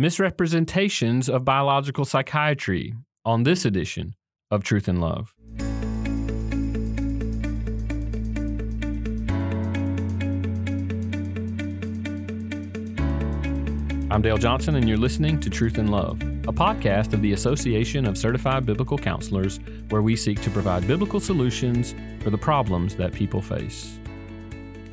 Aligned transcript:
misrepresentations 0.00 1.28
of 1.28 1.44
biological 1.44 2.06
psychiatry 2.06 2.94
on 3.26 3.42
this 3.42 3.66
edition 3.66 4.14
of 4.50 4.64
Truth 4.64 4.88
and 4.88 4.98
Love. 4.98 5.34
I'm 14.10 14.22
Dale 14.22 14.38
Johnson, 14.38 14.76
and 14.76 14.88
you're 14.88 14.96
listening 14.96 15.38
to 15.38 15.50
Truth 15.50 15.76
and 15.76 15.90
Love, 15.90 16.22
a 16.48 16.52
podcast 16.52 17.12
of 17.12 17.20
the 17.20 17.34
Association 17.34 18.06
of 18.06 18.16
Certified 18.16 18.64
Biblical 18.64 18.96
Counselors, 18.96 19.60
where 19.90 20.00
we 20.00 20.16
seek 20.16 20.40
to 20.40 20.48
provide 20.48 20.88
biblical 20.88 21.20
solutions 21.20 21.94
for 22.22 22.30
the 22.30 22.38
problems 22.38 22.94
that 22.94 23.12
people 23.12 23.42
face. 23.42 23.98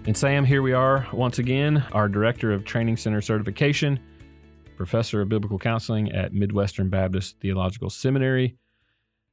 And 0.05 0.18
Sam, 0.18 0.44
here 0.44 0.62
we 0.62 0.74
are 0.74 1.08
once 1.14 1.39
again, 1.39 1.86
our 1.94 2.10
Director 2.10 2.52
of 2.52 2.66
Training 2.66 2.98
Center 2.98 3.21
Certification, 3.21 4.02
Professor 4.78 5.21
of 5.21 5.30
Biblical 5.30 5.59
Counseling 5.59 6.12
at 6.12 6.34
Midwestern 6.34 6.90
Baptist 6.90 7.40
Theological 7.40 7.90
Seminary, 7.90 8.55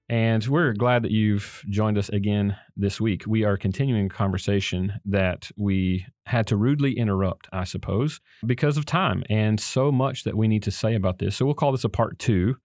and 0.09 0.47
we're 0.47 0.75
glad 0.75 1.03
that 1.03 1.13
you've 1.13 1.65
joined 1.71 1.97
us 1.97 2.11
again 2.11 2.57
this 2.77 3.01
week. 3.01 3.25
We 3.27 3.45
are 3.45 3.57
continuing 3.57 4.07
a 4.07 4.11
conversation 4.11 5.01
that 5.07 5.51
we 5.57 6.07
had 6.27 6.47
to 6.49 6.57
rudely 6.57 6.99
interrupt, 6.99 7.49
I 7.53 7.65
suppose, 7.65 8.21
because 8.45 8.77
of 8.77 8.85
time 8.85 9.25
and 9.31 9.59
so 9.59 9.91
much 9.91 10.25
that 10.25 10.37
we 10.37 10.47
need 10.47 10.63
to 10.65 10.71
say 10.71 10.95
about 10.95 11.21
this. 11.21 11.37
So 11.37 11.47
we'll 11.47 11.55
call 11.55 11.73
this 11.73 11.85
a 11.85 11.89
part 11.89 12.19
two. 12.19 12.57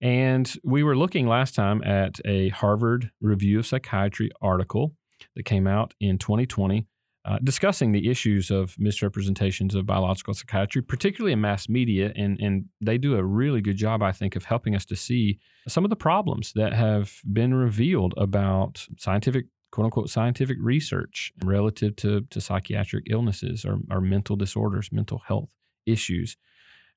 And 0.00 0.52
we 0.64 0.82
were 0.82 0.96
looking 0.96 1.28
last 1.28 1.54
time 1.54 1.82
at 1.84 2.20
a 2.24 2.48
Harvard 2.48 3.10
Review 3.20 3.60
of 3.60 3.66
Psychiatry 3.66 4.30
article 4.42 4.94
that 5.36 5.44
came 5.44 5.68
out 5.68 5.94
in 6.00 6.18
2020 6.18 6.86
uh, 7.26 7.38
discussing 7.42 7.92
the 7.92 8.10
issues 8.10 8.50
of 8.50 8.78
misrepresentations 8.78 9.74
of 9.74 9.86
biological 9.86 10.34
psychiatry, 10.34 10.82
particularly 10.82 11.32
in 11.32 11.40
mass 11.40 11.68
media. 11.68 12.12
And, 12.14 12.38
and 12.38 12.66
they 12.80 12.98
do 12.98 13.16
a 13.16 13.24
really 13.24 13.62
good 13.62 13.76
job, 13.76 14.02
I 14.02 14.12
think, 14.12 14.36
of 14.36 14.44
helping 14.44 14.76
us 14.76 14.84
to 14.86 14.96
see 14.96 15.38
some 15.66 15.84
of 15.84 15.90
the 15.90 15.96
problems 15.96 16.52
that 16.54 16.74
have 16.74 17.20
been 17.32 17.54
revealed 17.54 18.12
about 18.18 18.86
scientific, 18.98 19.46
quote 19.72 19.86
unquote, 19.86 20.10
scientific 20.10 20.58
research 20.60 21.32
relative 21.42 21.96
to, 21.96 22.22
to 22.28 22.40
psychiatric 22.40 23.04
illnesses 23.08 23.64
or, 23.64 23.78
or 23.90 24.02
mental 24.02 24.36
disorders, 24.36 24.92
mental 24.92 25.22
health 25.26 25.50
issues. 25.86 26.36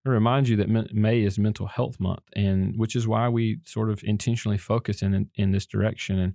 I 0.06 0.10
remind 0.10 0.48
you 0.48 0.56
that 0.58 0.94
May 0.94 1.22
is 1.24 1.38
Mental 1.38 1.68
Health 1.68 2.00
Month, 2.00 2.24
and 2.34 2.78
which 2.78 2.96
is 2.96 3.08
why 3.08 3.28
we 3.28 3.60
sort 3.66 3.90
of 3.90 4.04
intentionally 4.04 4.58
focus 4.58 5.02
in 5.02 5.30
in 5.36 5.52
this 5.52 5.66
direction. 5.66 6.18
And 6.20 6.34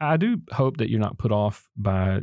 I 0.00 0.16
do 0.16 0.38
hope 0.52 0.78
that 0.78 0.90
you're 0.90 0.98
not 0.98 1.18
put 1.18 1.30
off 1.30 1.68
by 1.76 2.22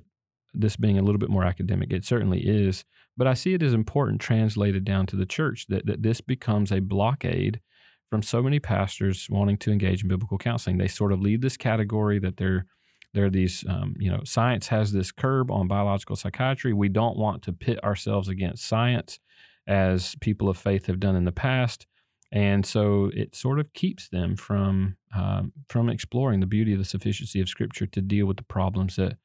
this 0.53 0.75
being 0.75 0.97
a 0.97 1.01
little 1.01 1.19
bit 1.19 1.29
more 1.29 1.45
academic. 1.45 1.91
It 1.91 2.05
certainly 2.05 2.41
is. 2.41 2.83
But 3.17 3.27
I 3.27 3.33
see 3.33 3.53
it 3.53 3.63
as 3.63 3.73
important 3.73 4.21
translated 4.21 4.85
down 4.85 5.05
to 5.07 5.15
the 5.15 5.25
church 5.25 5.67
that, 5.67 5.85
that 5.85 6.03
this 6.03 6.21
becomes 6.21 6.71
a 6.71 6.79
blockade 6.79 7.61
from 8.09 8.21
so 8.21 8.41
many 8.41 8.59
pastors 8.59 9.27
wanting 9.29 9.57
to 9.57 9.71
engage 9.71 10.03
in 10.03 10.09
biblical 10.09 10.37
counseling. 10.37 10.77
They 10.77 10.87
sort 10.87 11.13
of 11.13 11.21
lead 11.21 11.41
this 11.41 11.57
category 11.57 12.19
that 12.19 12.37
they're 12.37 12.65
there 13.13 13.25
are 13.25 13.29
these, 13.29 13.65
um, 13.67 13.93
you 13.99 14.09
know, 14.09 14.21
science 14.23 14.67
has 14.67 14.93
this 14.93 15.11
curb 15.11 15.51
on 15.51 15.67
biological 15.67 16.15
psychiatry. 16.15 16.71
We 16.71 16.87
don't 16.87 17.17
want 17.17 17.41
to 17.43 17.51
pit 17.51 17.83
ourselves 17.83 18.29
against 18.29 18.65
science 18.65 19.19
as 19.67 20.15
people 20.21 20.47
of 20.47 20.57
faith 20.57 20.85
have 20.85 20.99
done 20.99 21.17
in 21.17 21.25
the 21.25 21.31
past. 21.33 21.87
And 22.31 22.65
so 22.65 23.11
it 23.13 23.35
sort 23.35 23.59
of 23.59 23.73
keeps 23.73 24.07
them 24.07 24.37
from 24.37 24.95
um, 25.13 25.51
from 25.67 25.89
exploring 25.89 26.39
the 26.39 26.45
beauty 26.45 26.71
of 26.71 26.79
the 26.79 26.85
sufficiency 26.85 27.41
of 27.41 27.49
Scripture 27.49 27.85
to 27.87 28.01
deal 28.01 28.25
with 28.25 28.37
the 28.37 28.43
problems 28.43 28.95
that 28.95 29.17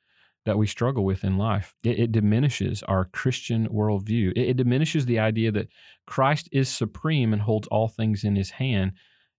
that 0.46 0.56
we 0.56 0.66
struggle 0.66 1.04
with 1.04 1.24
in 1.24 1.36
life. 1.36 1.74
It, 1.84 1.98
it 1.98 2.12
diminishes 2.12 2.82
our 2.84 3.04
Christian 3.04 3.68
worldview. 3.68 4.32
It, 4.34 4.48
it 4.50 4.56
diminishes 4.56 5.04
the 5.04 5.18
idea 5.18 5.52
that 5.52 5.68
Christ 6.06 6.48
is 6.52 6.68
supreme 6.68 7.32
and 7.32 7.42
holds 7.42 7.68
all 7.68 7.88
things 7.88 8.24
in 8.24 8.36
his 8.36 8.52
hand, 8.52 8.92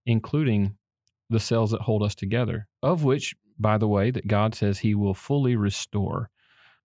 including 0.06 0.76
the 1.28 1.40
cells 1.40 1.72
that 1.72 1.82
hold 1.82 2.02
us 2.02 2.14
together, 2.14 2.68
of 2.82 3.02
which, 3.02 3.34
by 3.58 3.78
the 3.78 3.88
way, 3.88 4.10
that 4.10 4.28
God 4.28 4.54
says 4.54 4.78
he 4.78 4.94
will 4.94 5.14
fully 5.14 5.56
restore 5.56 6.30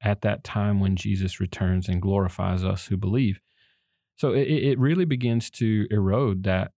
at 0.02 0.22
that 0.22 0.44
time 0.44 0.80
when 0.80 0.96
Jesus 0.96 1.40
returns 1.40 1.88
and 1.88 2.02
glorifies 2.02 2.64
us 2.64 2.88
who 2.88 2.98
believe. 2.98 3.40
So 4.16 4.34
it, 4.34 4.48
it 4.48 4.80
really 4.80 5.06
begins 5.06 5.50
to 5.52 5.88
erode 5.92 6.44
that 6.44 6.72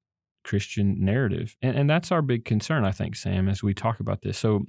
Christian 0.45 1.05
narrative. 1.05 1.57
And, 1.61 1.77
and 1.77 1.91
that's 1.91 2.13
our 2.13 2.23
big 2.23 2.45
concern, 2.45 2.85
I 2.85 2.93
think, 2.93 3.17
Sam, 3.17 3.49
as 3.49 3.63
we 3.63 3.75
talk 3.75 4.01
about 4.01 4.23
this. 4.23 4.39
So 4.39 4.67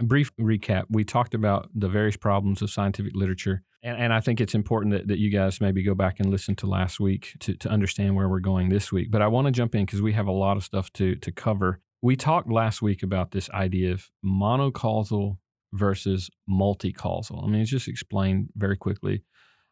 brief 0.00 0.34
recap 0.36 0.84
we 0.90 1.04
talked 1.04 1.34
about 1.34 1.68
the 1.74 1.88
various 1.88 2.16
problems 2.16 2.60
of 2.62 2.70
scientific 2.70 3.12
literature 3.14 3.62
and, 3.82 3.96
and 3.96 4.12
i 4.12 4.20
think 4.20 4.40
it's 4.40 4.54
important 4.54 4.92
that, 4.92 5.06
that 5.08 5.18
you 5.18 5.30
guys 5.30 5.60
maybe 5.60 5.82
go 5.82 5.94
back 5.94 6.18
and 6.18 6.30
listen 6.30 6.56
to 6.56 6.66
last 6.66 6.98
week 6.98 7.34
to, 7.38 7.54
to 7.54 7.68
understand 7.68 8.16
where 8.16 8.28
we're 8.28 8.40
going 8.40 8.68
this 8.70 8.90
week 8.90 9.10
but 9.10 9.22
i 9.22 9.28
want 9.28 9.46
to 9.46 9.52
jump 9.52 9.74
in 9.74 9.84
because 9.84 10.02
we 10.02 10.12
have 10.12 10.26
a 10.26 10.32
lot 10.32 10.56
of 10.56 10.64
stuff 10.64 10.92
to, 10.94 11.14
to 11.16 11.30
cover. 11.32 11.80
We 12.02 12.16
talked 12.16 12.50
last 12.50 12.82
week 12.82 13.02
about 13.02 13.30
this 13.30 13.48
idea 13.50 13.92
of 13.92 14.10
monocausal 14.24 15.38
versus 15.72 16.30
multicausal. 16.48 17.42
I 17.44 17.46
mean 17.46 17.62
it's 17.62 17.70
just 17.70 17.88
explained 17.88 18.50
very 18.56 18.76
quickly. 18.76 19.22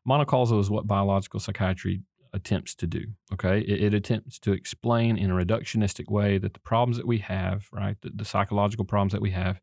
Monocausal 0.09 0.61
is 0.61 0.71
what 0.71 0.87
biological 0.87 1.41
psychiatry 1.41 2.03
attempts 2.33 2.75
to 2.77 2.87
do 2.87 3.05
okay? 3.33 3.59
It, 3.61 3.85
it 3.85 3.95
attempts 3.95 4.39
to 4.41 4.53
explain 4.53 5.19
in 5.19 5.31
a 5.31 5.35
reductionistic 5.35 6.11
way 6.11 6.39
that 6.39 6.55
the 6.55 6.61
problems 6.61 6.97
that 6.97 7.07
we 7.07 7.19
have 7.19 7.69
right 7.73 7.97
the, 8.01 8.11
the 8.15 8.25
psychological 8.25 8.85
problems 8.85 9.13
that 9.13 9.21
we 9.21 9.33
have 9.33 9.61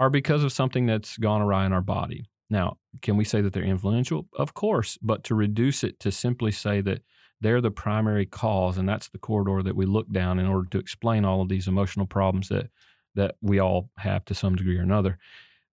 are 0.00 0.10
because 0.10 0.44
of 0.44 0.52
something 0.52 0.86
that's 0.86 1.16
gone 1.16 1.42
awry 1.42 1.66
in 1.66 1.72
our 1.72 1.82
body. 1.82 2.24
Now, 2.50 2.78
can 3.02 3.16
we 3.16 3.24
say 3.24 3.40
that 3.40 3.52
they're 3.52 3.62
influential? 3.62 4.26
Of 4.34 4.54
course, 4.54 4.98
but 5.02 5.24
to 5.24 5.34
reduce 5.34 5.84
it 5.84 6.00
to 6.00 6.10
simply 6.10 6.52
say 6.52 6.80
that 6.82 7.02
they're 7.40 7.60
the 7.60 7.70
primary 7.70 8.26
cause 8.26 8.78
and 8.78 8.88
that's 8.88 9.08
the 9.08 9.18
corridor 9.18 9.62
that 9.62 9.76
we 9.76 9.86
look 9.86 10.10
down 10.10 10.38
in 10.38 10.46
order 10.46 10.68
to 10.70 10.78
explain 10.78 11.24
all 11.24 11.42
of 11.42 11.48
these 11.48 11.68
emotional 11.68 12.06
problems 12.06 12.48
that 12.48 12.70
that 13.14 13.36
we 13.40 13.58
all 13.58 13.90
have 13.98 14.24
to 14.26 14.34
some 14.34 14.54
degree 14.54 14.78
or 14.78 14.82
another. 14.82 15.18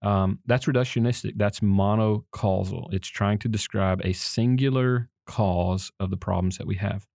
Um, 0.02 0.40
that's 0.46 0.66
reductionistic. 0.66 1.32
That's 1.36 1.60
monocausal. 1.60 2.92
It's 2.92 3.08
trying 3.08 3.38
to 3.38 3.48
describe 3.48 4.00
a 4.04 4.12
singular 4.12 5.08
cause 5.26 5.92
of 6.00 6.10
the 6.10 6.16
problems 6.16 6.58
that 6.58 6.66
we 6.66 6.76
have. 6.76 7.06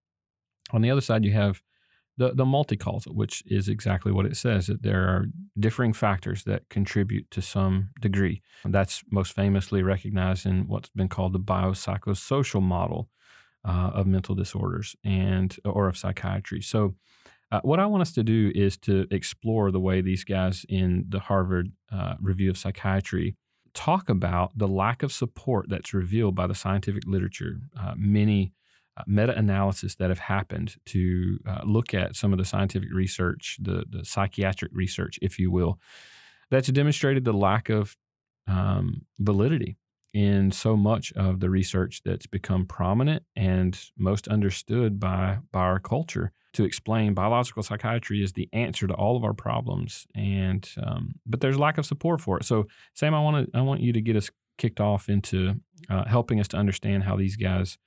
On 0.72 0.82
the 0.82 0.92
other 0.92 1.02
side, 1.02 1.26
you 1.26 1.34
have 1.34 1.62
the, 2.18 2.34
the 2.34 2.46
multi-causal, 2.46 3.16
which 3.16 3.44
is 3.46 3.68
exactly 3.68 4.12
what 4.12 4.26
it 4.26 4.38
says, 4.38 4.68
that 4.68 4.84
there 4.84 5.08
are 5.08 5.26
differing 5.58 5.94
factors 5.94 6.44
that 6.44 6.70
contribute 6.70 7.30
to 7.32 7.42
some 7.42 7.90
degree. 8.00 8.42
That's 8.66 9.02
most 9.10 9.34
famously 9.34 9.82
recognized 9.82 10.46
in 10.46 10.68
what's 10.68 10.90
been 10.90 11.10
called 11.10 11.34
the 11.34 11.40
biopsychosocial 11.40 12.62
model 12.62 13.10
uh, 13.66 13.92
of 13.94 14.08
mental 14.08 14.36
disorders 14.36 14.96
and 15.04 15.56
or 15.66 15.88
of 15.88 15.98
psychiatry. 15.98 16.62
So 16.62 16.96
uh, 17.52 17.60
what 17.64 17.80
I 17.80 17.86
want 17.86 18.02
us 18.02 18.14
to 18.14 18.24
do 18.24 18.52
is 18.56 18.78
to 18.78 19.08
explore 19.12 19.72
the 19.72 19.80
way 19.80 20.02
these 20.02 20.24
guys 20.24 20.66
in 20.70 21.06
the 21.10 21.20
Harvard 21.20 21.72
uh, 21.92 22.16
Review 22.22 22.50
of 22.50 22.58
Psychiatry 22.58 23.36
talk 23.74 24.10
about 24.10 24.58
the 24.58 24.68
lack 24.68 25.04
of 25.04 25.12
support 25.12 25.70
that's 25.70 25.94
revealed 25.94 26.36
by 26.36 26.48
the 26.48 26.56
scientific 26.56 27.04
literature. 27.06 27.60
Uh, 27.80 27.94
many 27.98 28.54
meta 29.08 29.38
analysis 29.38 29.96
that 29.96 30.10
have 30.10 30.20
happened 30.20 30.76
to 30.86 31.40
uh, 31.48 31.62
look 31.64 31.94
at 31.94 32.16
some 32.16 32.32
of 32.32 32.40
the 32.40 32.46
scientific 32.46 32.90
research, 32.94 33.58
the, 33.62 33.86
the 33.90 34.06
psychiatric 34.06 34.72
research, 34.74 35.20
if 35.22 35.40
you 35.40 35.52
will, 35.52 35.80
that's 36.50 36.68
demonstrated 36.70 37.26
the 37.26 37.34
lack 37.34 37.70
of 37.70 37.96
um, 38.48 39.06
validity 39.20 39.78
in 40.14 40.52
so 40.52 40.76
much 40.76 41.14
of 41.14 41.40
the 41.40 41.50
research 41.50 42.02
that's 42.04 42.28
become 42.28 42.66
prominent 42.66 43.24
and 43.36 43.92
most 43.98 44.28
understood 44.28 45.00
by, 45.00 45.38
by 45.52 45.62
our 45.62 45.80
culture. 45.80 46.32
To 46.56 46.66
explain 46.66 47.14
biological 47.14 47.64
psychiatry 47.64 48.22
is 48.22 48.34
the 48.34 48.50
answer 48.52 48.86
to 48.86 48.94
all 48.94 49.16
of 49.16 49.24
our 49.24 49.34
problems 49.34 50.06
and 50.14 50.70
um, 50.86 51.16
but 51.26 51.40
there's 51.40 51.58
lack 51.58 51.78
of 51.78 51.86
support 51.86 52.20
for 52.20 52.38
it. 52.38 52.44
So 52.44 52.68
sam 52.94 53.14
i 53.14 53.22
want 53.22 53.50
to 53.50 53.58
i 53.58 53.62
want 53.62 53.80
you 53.80 53.94
to 53.94 54.02
get 54.02 54.18
us 54.18 54.30
kicked 54.58 54.82
off 54.82 55.10
into 55.10 55.56
uh, 55.90 56.06
helping 56.06 56.40
us 56.40 56.48
to 56.50 56.58
understand 56.58 57.04
how 57.04 57.16
these 57.16 57.38
guys 57.38 57.78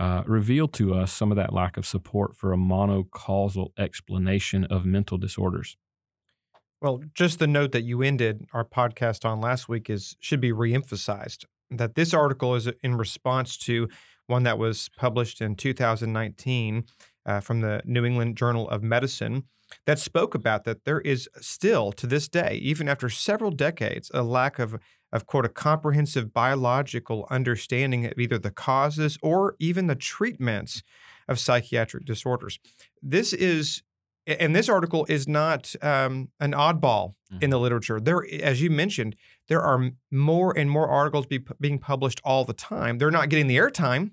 uh, 0.00 0.22
revealed 0.26 0.72
to 0.72 0.94
us 0.94 1.12
some 1.12 1.30
of 1.30 1.36
that 1.36 1.52
lack 1.52 1.76
of 1.76 1.84
support 1.84 2.34
for 2.34 2.52
a 2.52 2.56
monocausal 2.56 3.68
explanation 3.78 4.64
of 4.64 4.86
mental 4.86 5.18
disorders. 5.18 5.76
Well, 6.80 7.02
just 7.14 7.38
the 7.38 7.46
note 7.46 7.72
that 7.72 7.82
you 7.82 8.00
ended 8.00 8.46
our 8.54 8.64
podcast 8.64 9.26
on 9.26 9.42
last 9.42 9.68
week 9.68 9.90
is 9.90 10.16
should 10.18 10.40
be 10.40 10.52
reemphasized 10.52 11.44
that 11.70 11.94
this 11.94 12.14
article 12.14 12.54
is 12.54 12.68
in 12.82 12.96
response 12.96 13.58
to 13.58 13.88
one 14.26 14.42
that 14.44 14.58
was 14.58 14.88
published 14.96 15.42
in 15.42 15.54
2019 15.54 16.84
uh, 17.26 17.40
from 17.40 17.60
the 17.60 17.82
New 17.84 18.04
England 18.04 18.36
Journal 18.36 18.68
of 18.70 18.82
Medicine 18.82 19.44
that 19.86 19.98
spoke 19.98 20.34
about 20.34 20.64
that 20.64 20.84
there 20.84 21.00
is 21.02 21.28
still 21.40 21.92
to 21.92 22.06
this 22.06 22.26
day, 22.26 22.58
even 22.62 22.88
after 22.88 23.10
several 23.10 23.50
decades, 23.50 24.10
a 24.14 24.22
lack 24.22 24.58
of 24.58 24.80
of 25.12 25.26
quote 25.26 25.44
a 25.44 25.48
comprehensive 25.48 26.32
biological 26.32 27.26
understanding 27.30 28.06
of 28.06 28.18
either 28.18 28.38
the 28.38 28.50
causes 28.50 29.18
or 29.22 29.56
even 29.58 29.86
the 29.86 29.94
treatments 29.96 30.82
of 31.28 31.38
psychiatric 31.38 32.04
disorders. 32.04 32.58
This 33.02 33.32
is 33.32 33.82
and 34.26 34.54
this 34.54 34.68
article 34.68 35.06
is 35.08 35.26
not 35.26 35.74
um, 35.82 36.28
an 36.38 36.52
oddball 36.52 37.14
mm-hmm. 37.32 37.42
in 37.42 37.50
the 37.50 37.58
literature. 37.58 37.98
There, 37.98 38.24
as 38.42 38.62
you 38.62 38.70
mentioned, 38.70 39.16
there 39.48 39.62
are 39.62 39.90
more 40.10 40.56
and 40.56 40.70
more 40.70 40.88
articles 40.88 41.26
be, 41.26 41.40
being 41.58 41.78
published 41.78 42.20
all 42.22 42.44
the 42.44 42.52
time. 42.52 42.98
They're 42.98 43.10
not 43.10 43.28
getting 43.30 43.48
the 43.48 43.56
airtime 43.56 44.12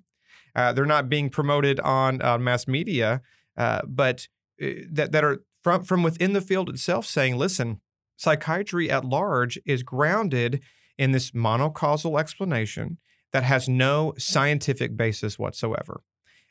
Uh, 0.55 0.73
they're 0.73 0.87
not 0.87 1.07
being 1.07 1.29
promoted 1.29 1.79
on 1.81 2.21
uh, 2.21 2.37
mass 2.39 2.67
media, 2.67 3.21
uh, 3.57 3.81
but 3.85 4.27
uh, 4.59 4.67
that 4.89 5.11
that 5.11 5.23
are 5.23 5.43
from 5.63 5.83
from 5.83 6.01
within 6.03 6.33
the 6.33 6.41
field 6.41 6.67
itself 6.69 7.05
saying, 7.05 7.37
listen, 7.37 7.79
psychiatry 8.15 8.89
at 8.89 9.05
large 9.05 9.59
is 9.65 9.83
grounded 9.83 10.61
in 10.97 11.11
this 11.11 11.31
monocausal 11.31 12.19
explanation 12.19 12.97
that 13.31 13.43
has 13.43 13.67
no 13.67 14.13
scientific 14.17 14.95
basis 14.95 15.37
whatsoever. 15.37 16.01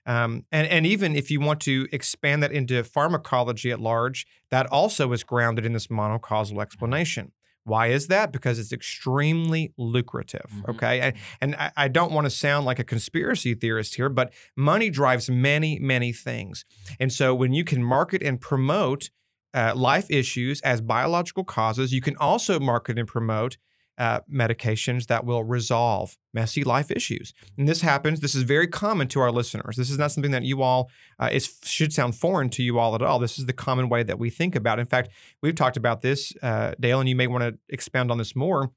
Um, 0.04 0.44
and, 0.52 0.68
and 0.68 0.86
even 0.86 1.16
if 1.16 1.30
you 1.30 1.40
want 1.40 1.60
to 1.62 1.88
expand 1.90 2.42
that 2.42 2.52
into 2.52 2.84
pharmacology 2.84 3.72
at 3.72 3.80
large, 3.80 4.26
that 4.50 4.66
also 4.66 5.12
is 5.12 5.24
grounded 5.24 5.66
in 5.66 5.72
this 5.72 5.88
monocausal 5.88 6.62
explanation. 6.62 7.32
Why 7.64 7.88
is 7.88 8.06
that? 8.06 8.30
Because 8.30 8.60
it's 8.60 8.72
extremely 8.72 9.72
lucrative. 9.76 10.48
Mhm. 10.54 10.68
Okay. 10.68 11.00
And, 11.00 11.14
and 11.40 11.56
I, 11.56 11.72
I 11.76 11.88
don't 11.88 12.12
want 12.12 12.26
to 12.26 12.30
sound 12.30 12.64
like 12.64 12.78
a 12.78 12.84
conspiracy 12.84 13.54
theorist 13.54 13.96
here, 13.96 14.08
but 14.08 14.32
money 14.54 14.88
drives 14.88 15.28
many, 15.28 15.80
many 15.80 16.12
things. 16.12 16.64
And 17.00 17.12
so 17.12 17.34
when 17.34 17.52
you 17.52 17.64
can 17.64 17.82
market 17.82 18.22
and 18.22 18.40
promote 18.40 19.10
uh, 19.52 19.72
life 19.74 20.06
issues 20.08 20.60
as 20.60 20.80
biological 20.80 21.42
causes, 21.42 21.92
you 21.92 22.00
can 22.00 22.16
also 22.18 22.60
market 22.60 22.96
and 22.96 23.08
promote 23.08 23.56
uh, 23.98 24.20
medications 24.32 25.06
that 25.06 25.24
will 25.24 25.44
resolve 25.44 26.16
messy 26.34 26.64
life 26.64 26.90
issues. 26.90 27.32
And 27.56 27.68
this 27.68 27.80
happens. 27.80 28.20
This 28.20 28.34
is 28.34 28.42
very 28.42 28.66
common 28.66 29.08
to 29.08 29.20
our 29.20 29.32
listeners. 29.32 29.76
This 29.76 29.90
is 29.90 29.98
not 29.98 30.12
something 30.12 30.32
that 30.32 30.42
you 30.42 30.62
all 30.62 30.90
uh, 31.18 31.30
is 31.32 31.58
should 31.64 31.92
sound 31.92 32.14
foreign 32.14 32.50
to 32.50 32.62
you 32.62 32.78
all 32.78 32.94
at 32.94 33.02
all. 33.02 33.18
This 33.18 33.38
is 33.38 33.46
the 33.46 33.52
common 33.52 33.88
way 33.88 34.02
that 34.02 34.18
we 34.18 34.30
think 34.30 34.54
about. 34.54 34.78
it. 34.78 34.82
In 34.82 34.86
fact, 34.86 35.10
we've 35.42 35.54
talked 35.54 35.76
about 35.76 36.02
this, 36.02 36.32
uh, 36.42 36.72
Dale, 36.78 37.00
and 37.00 37.08
you 37.08 37.16
may 37.16 37.26
want 37.26 37.44
to 37.44 37.58
expound 37.68 38.10
on 38.10 38.18
this 38.18 38.36
more 38.36 38.70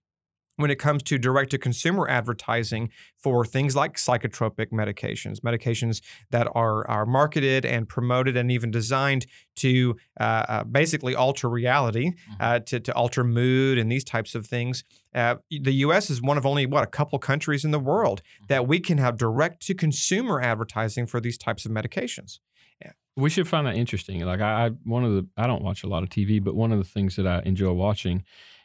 when 0.59 0.69
it 0.69 0.75
comes 0.75 1.01
to 1.01 1.17
direct 1.17 1.51
to 1.51 1.57
consumer 1.57 2.06
advertising 2.09 2.89
for 3.15 3.45
things 3.45 3.77
like 3.77 3.95
psychotropic 3.95 4.71
medications, 4.73 5.39
medications 5.39 6.01
that 6.31 6.50
are, 6.53 6.85
are 6.89 7.06
marketed 7.06 7.65
and 7.65 7.88
promoted 7.88 8.35
and 8.35 8.51
even 8.51 8.69
designed 8.69 9.25
to 9.56 9.95
uh, 10.19 10.23
uh, 10.23 10.63
basically 10.65 11.15
alter 11.15 11.50
reality, 11.50 12.11
uh, 12.41 12.59
to, 12.59 12.77
to 12.77 12.94
alter 12.94 13.23
mood 13.23 13.77
and 13.77 13.89
these 13.89 14.03
types 14.03 14.35
of 14.35 14.45
things. 14.45 14.83
Uh, 15.15 15.35
the 15.50 15.71
US 15.75 16.09
is 16.09 16.21
one 16.21 16.38
of 16.38 16.45
only, 16.45 16.65
what, 16.65 16.83
a 16.83 16.88
couple 16.88 17.17
countries 17.19 17.63
in 17.63 17.71
the 17.71 17.79
world 17.79 18.21
that 18.50 18.67
we 18.67 18.81
can 18.81 18.97
have 18.97 19.15
direct 19.15 19.65
to 19.67 19.73
consumer 19.73 20.41
advertising 20.41 21.07
for 21.07 21.21
these 21.21 21.38
types 21.38 21.65
of 21.65 21.71
medications. 21.71 22.39
We 23.15 23.29
should 23.29 23.47
find 23.47 23.67
that 23.67 23.75
interesting. 23.75 24.21
Like 24.25 24.39
I, 24.39 24.67
I, 24.67 24.69
one 24.83 25.03
of 25.03 25.11
the 25.11 25.27
I 25.35 25.45
don't 25.47 25.61
watch 25.61 25.83
a 25.83 25.88
lot 25.88 26.03
of 26.03 26.09
TV, 26.09 26.41
but 26.41 26.56
one 26.56 26.71
of 26.71 26.77
the 26.77 26.85
things 26.85 27.17
that 27.17 27.27
I 27.27 27.41
enjoy 27.45 27.73
watching 27.73 28.23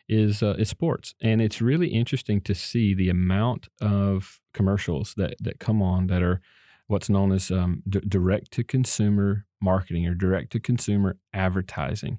is 0.09 0.43
uh, 0.43 0.55
is 0.59 0.69
sports, 0.69 1.15
and 1.21 1.41
it's 1.41 1.61
really 1.61 1.89
interesting 1.89 2.41
to 2.43 2.55
see 2.55 2.95
the 2.95 3.09
amount 3.09 3.69
of 3.81 4.41
commercials 4.53 5.15
that 5.17 5.37
that 5.41 5.61
come 5.61 5.83
on 5.83 6.07
that 6.09 6.23
are 6.23 6.41
what's 6.87 7.09
known 7.09 7.33
as 7.33 7.51
um, 7.51 7.83
d- 7.89 8.03
direct 8.07 8.51
to 8.53 8.65
consumer 8.65 9.47
marketing 9.61 10.07
or 10.07 10.15
direct 10.15 10.53
to 10.53 10.61
consumer 10.61 11.17
advertising. 11.33 12.19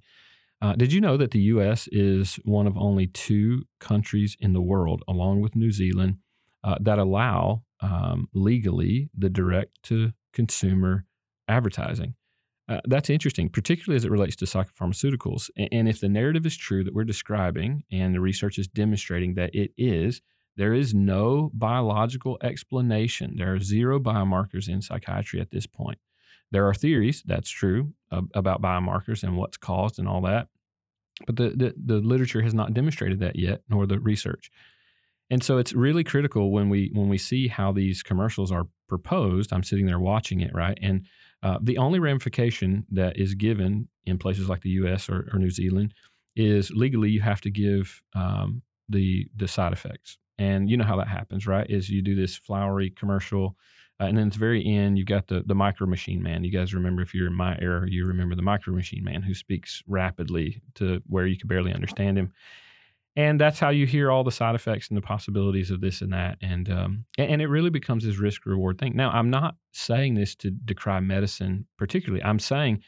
Uh, 0.62 0.74
did 0.74 0.92
you 0.92 1.02
know 1.02 1.18
that 1.18 1.32
the 1.32 1.42
U.S. 1.42 1.88
is 1.92 2.40
one 2.44 2.66
of 2.66 2.78
only 2.78 3.08
two 3.08 3.66
countries 3.80 4.36
in 4.40 4.54
the 4.54 4.62
world, 4.62 5.04
along 5.08 5.42
with 5.42 5.56
New 5.56 5.72
Zealand, 5.72 6.18
uh, 6.64 6.78
that 6.82 6.98
allow 6.98 7.64
um, 7.82 8.28
legally 8.34 9.10
the 9.16 9.30
direct 9.30 9.84
to 9.84 10.14
consumer 10.34 11.06
advertising? 11.48 12.16
Uh, 12.68 12.82
that's 12.86 13.12
interesting, 13.12 13.48
particularly 13.48 13.96
as 13.96 14.06
it 14.06 14.12
relates 14.12 14.36
to 14.36 14.46
psychopharmaceuticals. 14.46 15.50
And, 15.56 15.70
and 15.72 15.90
if 15.90 16.00
the 16.00 16.10
narrative 16.10 16.46
is 16.46 16.58
true 16.58 16.84
that 16.84 16.96
we're 16.96 17.04
describing, 17.04 17.84
and 17.92 18.16
the 18.16 18.20
research 18.20 18.58
is 18.58 18.68
demonstrating 18.68 19.36
that 19.36 19.54
it 19.54 19.72
is, 19.78 20.22
there 20.58 20.74
is 20.74 20.94
no 20.94 21.52
biological 21.54 22.38
explanation. 22.42 23.36
There 23.38 23.54
are 23.54 23.60
zero 23.60 24.00
biomarkers 24.00 24.68
in 24.68 24.82
psychiatry 24.82 25.40
at 25.42 25.52
this 25.52 25.68
point. 25.68 26.00
There 26.52 26.68
are 26.68 26.74
theories, 26.74 27.24
that's 27.26 27.50
true, 27.50 27.94
ab- 28.12 28.32
about 28.34 28.62
biomarkers 28.62 29.22
and 29.24 29.38
what's 29.38 29.58
caused 29.58 30.00
and 30.00 30.08
all 30.08 30.22
that. 30.22 30.48
But 31.26 31.36
the, 31.36 31.50
the, 31.50 31.74
the 31.78 32.00
literature 32.00 32.42
has 32.42 32.54
not 32.54 32.74
demonstrated 32.74 33.20
that 33.20 33.36
yet, 33.36 33.62
nor 33.70 33.86
the 33.86 34.00
research. 34.00 34.50
And 35.30 35.44
so 35.44 35.58
it's 35.58 35.74
really 35.74 36.04
critical 36.04 36.52
when 36.52 36.70
we 36.70 36.92
when 36.94 37.10
we 37.10 37.18
see 37.18 37.48
how 37.48 37.72
these 37.72 38.04
commercials 38.04 38.52
are 38.52 38.68
proposed. 38.88 39.52
I'm 39.52 39.64
sitting 39.64 39.88
there 39.88 40.00
watching 40.00 40.42
it, 40.42 40.54
right? 40.54 40.78
And 40.82 41.06
uh, 41.46 41.60
the 41.62 41.78
only 41.78 42.00
ramification 42.00 42.88
that 42.90 43.20
is 43.20 43.36
given 43.36 43.88
in 44.08 44.18
places 44.18 44.50
like 44.50 44.62
the 44.62 44.70
U.S. 44.82 45.08
or, 45.08 45.30
or 45.32 45.38
New 45.38 45.52
Zealand 45.52 45.94
is 46.36 46.72
legally 46.72 47.12
you 47.12 47.22
have 47.22 47.40
to 47.42 47.52
give 47.52 48.02
um, 48.16 48.64
the 48.90 49.28
the 49.36 49.48
side 49.48 49.72
effects, 49.72 50.18
and 50.40 50.72
you 50.72 50.76
know 50.76 50.84
how 50.84 50.98
that 50.98 51.08
happens, 51.08 51.46
right? 51.46 51.70
Is 51.70 51.88
you 51.88 52.02
do 52.02 52.16
this 52.16 52.36
flowery 52.36 52.90
commercial, 52.90 53.56
uh, 54.02 54.06
and 54.06 54.18
then 54.18 54.26
at 54.26 54.34
the 54.34 54.40
very 54.40 54.66
end 54.66 54.98
you 54.98 55.06
got 55.06 55.28
the 55.28 55.44
the 55.46 55.54
micro 55.54 55.86
machine 55.86 56.24
man. 56.24 56.44
You 56.44 56.52
guys 56.52 56.74
remember 56.74 57.04
if 57.04 57.14
you're 57.14 57.28
in 57.28 57.36
my 57.36 57.56
era, 57.62 57.86
you 57.88 58.08
remember 58.08 58.34
the 58.34 58.42
micro 58.42 58.74
machine 58.74 59.04
man 59.04 59.22
who 59.22 59.36
speaks 59.36 59.84
rapidly 59.86 60.64
to 60.76 61.04
where 61.06 61.28
you 61.28 61.38
can 61.38 61.48
barely 61.48 61.76
understand 61.76 62.18
him. 62.18 62.34
And 63.18 63.40
that's 63.40 63.60
how 63.60 63.70
you 63.70 63.86
hear 63.86 64.12
all 64.12 64.26
the 64.26 64.32
side 64.32 64.56
effects 64.56 64.90
and 64.90 64.98
the 64.98 65.02
possibilities 65.02 65.72
of 65.72 65.80
this 65.80 66.02
and 66.02 66.12
that, 66.12 66.38
and 66.42 66.70
um, 66.70 67.06
and, 67.18 67.42
it 67.42 67.48
really 67.48 67.70
becomes 67.70 68.04
this 68.04 68.18
risk 68.18 68.46
reward 68.46 68.78
thing. 68.78 68.94
Now, 68.96 69.10
I'm 69.10 69.30
not 69.30 69.56
saying 69.72 70.16
this 70.16 70.36
to 70.36 70.52
decry 70.52 71.00
medicine 71.00 71.66
particularly. 71.78 72.22
I'm 72.24 72.40
saying 72.40 72.82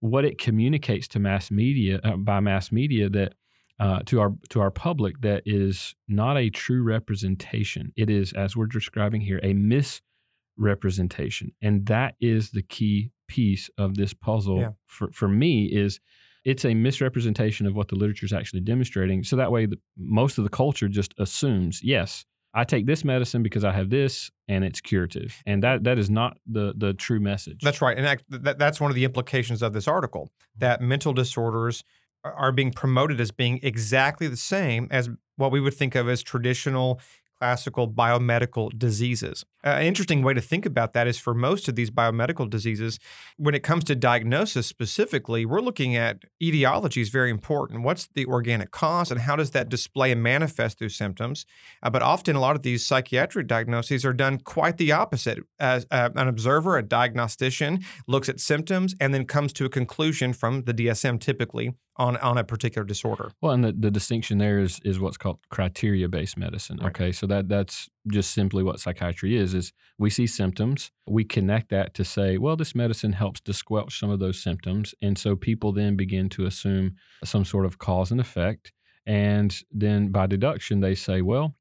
what 0.00 0.24
it 0.24 0.38
communicates 0.38 1.06
to 1.08 1.18
mass 1.18 1.50
media 1.50 2.00
uh, 2.02 2.16
by 2.16 2.40
mass 2.40 2.72
media 2.72 3.10
that 3.10 3.34
uh, 3.78 4.00
to 4.06 4.20
our 4.20 4.32
to 4.50 4.60
our 4.60 4.70
public 4.70 5.20
that 5.20 5.42
is 5.44 5.94
not 6.08 6.38
a 6.38 6.48
true 6.48 6.82
representation. 6.82 7.92
It 7.96 8.08
is, 8.08 8.32
as 8.32 8.56
we're 8.56 8.66
describing 8.66 9.20
here, 9.20 9.40
a 9.42 9.52
misrepresentation, 9.52 11.52
and 11.60 11.84
that 11.86 12.14
is 12.20 12.52
the 12.52 12.62
key 12.62 13.10
piece 13.28 13.68
of 13.76 13.96
this 13.96 14.14
puzzle 14.14 14.60
Yeah. 14.60 14.70
for 14.86 15.10
for 15.12 15.28
me. 15.28 15.66
Is 15.66 16.00
it's 16.44 16.64
a 16.64 16.74
misrepresentation 16.74 17.66
of 17.66 17.74
what 17.74 17.88
the 17.88 17.96
literature 17.96 18.26
is 18.26 18.32
actually 18.32 18.60
demonstrating. 18.60 19.24
So 19.24 19.36
that 19.36 19.50
way, 19.50 19.66
the, 19.66 19.78
most 19.96 20.38
of 20.38 20.44
the 20.44 20.50
culture 20.50 20.88
just 20.88 21.14
assumes, 21.18 21.82
yes, 21.82 22.24
I 22.52 22.64
take 22.64 22.86
this 22.86 23.04
medicine 23.04 23.42
because 23.42 23.64
I 23.64 23.72
have 23.72 23.90
this, 23.90 24.30
and 24.46 24.64
it's 24.64 24.80
curative, 24.80 25.42
and 25.44 25.62
that 25.64 25.82
that 25.84 25.98
is 25.98 26.08
not 26.08 26.36
the 26.46 26.72
the 26.76 26.94
true 26.94 27.18
message. 27.18 27.60
That's 27.62 27.82
right. 27.82 27.96
And 27.96 28.06
that, 28.06 28.22
that, 28.28 28.58
that's 28.58 28.80
one 28.80 28.92
of 28.92 28.94
the 28.94 29.04
implications 29.04 29.60
of 29.60 29.72
this 29.72 29.88
article 29.88 30.30
that 30.56 30.80
mental 30.80 31.12
disorders 31.12 31.82
are 32.22 32.52
being 32.52 32.70
promoted 32.70 33.20
as 33.20 33.30
being 33.32 33.58
exactly 33.62 34.28
the 34.28 34.36
same 34.36 34.88
as 34.90 35.10
what 35.36 35.50
we 35.50 35.60
would 35.60 35.74
think 35.74 35.94
of 35.94 36.08
as 36.08 36.22
traditional 36.22 37.00
classical 37.38 37.88
biomedical 37.88 38.76
diseases. 38.78 39.44
An 39.62 39.82
interesting 39.82 40.22
way 40.22 40.34
to 40.34 40.40
think 40.40 40.66
about 40.66 40.92
that 40.92 41.06
is 41.06 41.18
for 41.18 41.34
most 41.34 41.68
of 41.68 41.74
these 41.74 41.90
biomedical 41.90 42.48
diseases, 42.48 42.98
when 43.36 43.54
it 43.54 43.62
comes 43.62 43.84
to 43.84 43.94
diagnosis 43.94 44.66
specifically, 44.66 45.46
we're 45.46 45.60
looking 45.60 45.96
at 45.96 46.22
etiology 46.42 47.00
is 47.00 47.08
very 47.08 47.30
important. 47.30 47.82
What's 47.82 48.06
the 48.14 48.26
organic 48.26 48.70
cause 48.70 49.10
and 49.10 49.22
how 49.22 49.36
does 49.36 49.52
that 49.52 49.68
display 49.70 50.12
and 50.12 50.22
manifest 50.22 50.78
through 50.78 50.90
symptoms? 50.90 51.46
Uh, 51.82 51.90
but 51.90 52.02
often, 52.02 52.36
a 52.36 52.40
lot 52.40 52.56
of 52.56 52.62
these 52.62 52.84
psychiatric 52.84 53.46
diagnoses 53.46 54.04
are 54.04 54.12
done 54.12 54.38
quite 54.38 54.76
the 54.76 54.92
opposite. 54.92 55.38
As 55.58 55.86
uh, 55.90 56.10
an 56.14 56.28
observer, 56.28 56.76
a 56.76 56.82
diagnostician 56.82 57.80
looks 58.06 58.28
at 58.28 58.40
symptoms 58.40 58.94
and 59.00 59.14
then 59.14 59.24
comes 59.24 59.52
to 59.54 59.64
a 59.64 59.70
conclusion 59.70 60.34
from 60.34 60.64
the 60.64 60.74
DSM 60.74 61.20
typically 61.20 61.74
on, 61.96 62.16
on 62.16 62.38
a 62.38 62.44
particular 62.44 62.84
disorder. 62.84 63.32
Well, 63.40 63.52
and 63.52 63.64
the, 63.64 63.72
the 63.72 63.90
distinction 63.90 64.38
there 64.38 64.58
is 64.58 64.80
is 64.84 64.98
what's 64.98 65.16
called 65.16 65.38
criteria 65.50 66.08
based 66.08 66.36
medicine. 66.36 66.78
Right. 66.78 66.88
Okay, 66.88 67.12
so 67.12 67.26
that 67.26 67.48
that's 67.48 67.88
just 68.08 68.32
simply 68.32 68.62
what 68.62 68.80
psychiatry 68.80 69.36
is. 69.36 69.54
Is 69.54 69.72
we 69.98 70.10
see 70.10 70.26
symptoms, 70.26 70.90
we 71.06 71.24
connect 71.24 71.70
that 71.70 71.94
to 71.94 72.04
say, 72.04 72.38
well, 72.38 72.56
this 72.56 72.74
medicine 72.74 73.12
helps 73.12 73.40
to 73.42 73.52
squelch 73.52 73.98
some 73.98 74.10
of 74.10 74.18
those 74.18 74.42
symptoms, 74.42 74.94
and 75.00 75.18
so 75.18 75.36
people 75.36 75.72
then 75.72 75.96
begin 75.96 76.28
to 76.30 76.46
assume 76.46 76.96
some 77.24 77.44
sort 77.44 77.66
of 77.66 77.78
cause 77.78 78.10
and 78.10 78.20
effect, 78.20 78.72
and 79.06 79.62
then 79.70 80.08
by 80.08 80.26
deduction 80.26 80.80
they 80.80 80.94
say, 80.94 81.22
well, 81.22 81.54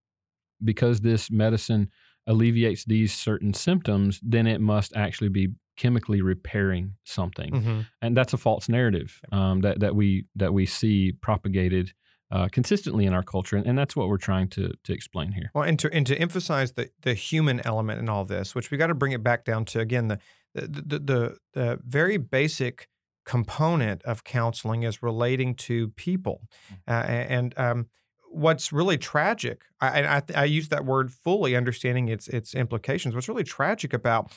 because 0.63 1.01
this 1.01 1.29
medicine 1.29 1.89
alleviates 2.25 2.85
these 2.85 3.13
certain 3.13 3.53
symptoms, 3.53 4.19
then 4.23 4.47
it 4.47 4.61
must 4.61 4.95
actually 4.95 5.29
be 5.29 5.49
chemically 5.75 6.21
repairing 6.21 6.95
something 7.03 7.51
Mhm. 7.53 7.87
and 8.01 8.15
that's 8.17 8.33
a 8.33 8.37
false 8.37 8.69
narrative 8.69 9.21
um, 9.31 9.61
that 9.61 9.79
that 9.79 9.95
we 9.95 10.25
that 10.35 10.53
we 10.53 10.65
see 10.65 11.11
propagated 11.11 11.93
uh, 12.31 12.47
consistently 12.51 13.05
in 13.05 13.13
our 13.13 13.21
culture, 13.21 13.55
and, 13.57 13.67
and 13.67 13.77
that's 13.77 13.95
what 13.95 14.07
we're 14.07 14.17
trying 14.17 14.47
to 14.49 14.73
to 14.83 14.91
explain 14.93 15.33
here. 15.33 15.51
Well, 15.53 15.63
and 15.65 15.77
to 15.79 15.93
and 15.93 16.05
to 16.07 16.15
emphasize 16.17 16.73
the 16.73 16.89
the 17.01 17.13
human 17.13 17.59
element 17.65 17.99
in 17.99 18.09
all 18.09 18.25
this, 18.25 18.55
which 18.55 18.71
we 18.71 18.77
got 18.77 18.87
to 18.87 18.95
bring 18.95 19.11
it 19.11 19.21
back 19.23 19.45
down 19.45 19.65
to 19.65 19.79
again 19.79 20.07
the 20.07 20.19
the 20.55 20.67
the, 20.67 20.99
the, 20.99 21.37
the 21.53 21.79
very 21.85 22.17
basic 22.17 22.87
component 23.25 24.01
of 24.03 24.23
counseling 24.23 24.83
is 24.83 25.01
relating 25.03 25.55
to 25.55 25.89
people, 25.89 26.41
uh, 26.87 26.91
and 26.91 27.53
um, 27.57 27.87
what's 28.33 28.73
really 28.73 28.97
tragic. 28.97 29.63
I, 29.79 30.03
I 30.17 30.21
I 30.35 30.45
use 30.45 30.69
that 30.69 30.85
word 30.85 31.11
fully, 31.11 31.55
understanding 31.55 32.07
its 32.07 32.27
its 32.27 32.55
implications. 32.55 33.15
What's 33.15 33.29
really 33.29 33.43
tragic 33.43 33.93
about 33.93 34.31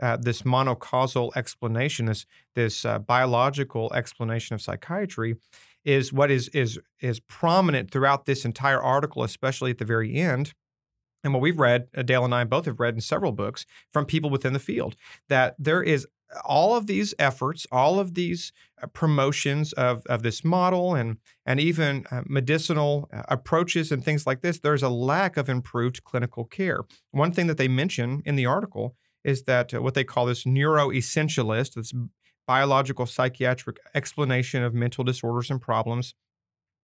uh, 0.00 0.16
this 0.16 0.42
monocausal 0.42 1.30
explanation, 1.36 2.06
this 2.06 2.26
this 2.54 2.84
uh, 2.84 2.98
biological 2.98 3.92
explanation 3.92 4.54
of 4.54 4.62
psychiatry, 4.62 5.36
is 5.84 6.12
what 6.12 6.30
is 6.30 6.48
is 6.48 6.78
is 7.00 7.20
prominent 7.20 7.90
throughout 7.90 8.26
this 8.26 8.44
entire 8.44 8.80
article, 8.80 9.22
especially 9.22 9.70
at 9.70 9.78
the 9.78 9.84
very 9.84 10.14
end, 10.14 10.54
and 11.22 11.32
what 11.32 11.42
we've 11.42 11.58
read, 11.58 11.88
uh, 11.96 12.02
Dale 12.02 12.24
and 12.24 12.34
I 12.34 12.44
both 12.44 12.64
have 12.66 12.80
read 12.80 12.94
in 12.94 13.00
several 13.00 13.32
books 13.32 13.66
from 13.92 14.06
people 14.06 14.30
within 14.30 14.52
the 14.52 14.58
field, 14.58 14.96
that 15.28 15.54
there 15.58 15.82
is 15.82 16.06
all 16.44 16.76
of 16.76 16.86
these 16.86 17.14
efforts, 17.18 17.66
all 17.72 17.98
of 17.98 18.14
these 18.14 18.52
uh, 18.82 18.86
promotions 18.86 19.72
of, 19.72 20.06
of 20.06 20.22
this 20.22 20.44
model 20.44 20.94
and, 20.94 21.18
and 21.44 21.58
even 21.58 22.06
uh, 22.10 22.22
medicinal 22.26 23.08
uh, 23.12 23.22
approaches 23.28 23.90
and 23.90 24.04
things 24.04 24.26
like 24.26 24.40
this, 24.40 24.58
there's 24.58 24.82
a 24.82 24.88
lack 24.88 25.36
of 25.36 25.48
improved 25.48 26.04
clinical 26.04 26.44
care. 26.44 26.84
One 27.10 27.32
thing 27.32 27.46
that 27.48 27.58
they 27.58 27.68
mention 27.68 28.22
in 28.24 28.36
the 28.36 28.46
article 28.46 28.94
is 29.24 29.42
that 29.42 29.74
uh, 29.74 29.82
what 29.82 29.94
they 29.94 30.04
call 30.04 30.26
this 30.26 30.44
neuroessentialist, 30.44 31.74
this 31.74 31.92
biological 32.46 33.06
psychiatric 33.06 33.78
explanation 33.94 34.62
of 34.62 34.72
mental 34.72 35.04
disorders 35.04 35.50
and 35.50 35.60
problems, 35.60 36.14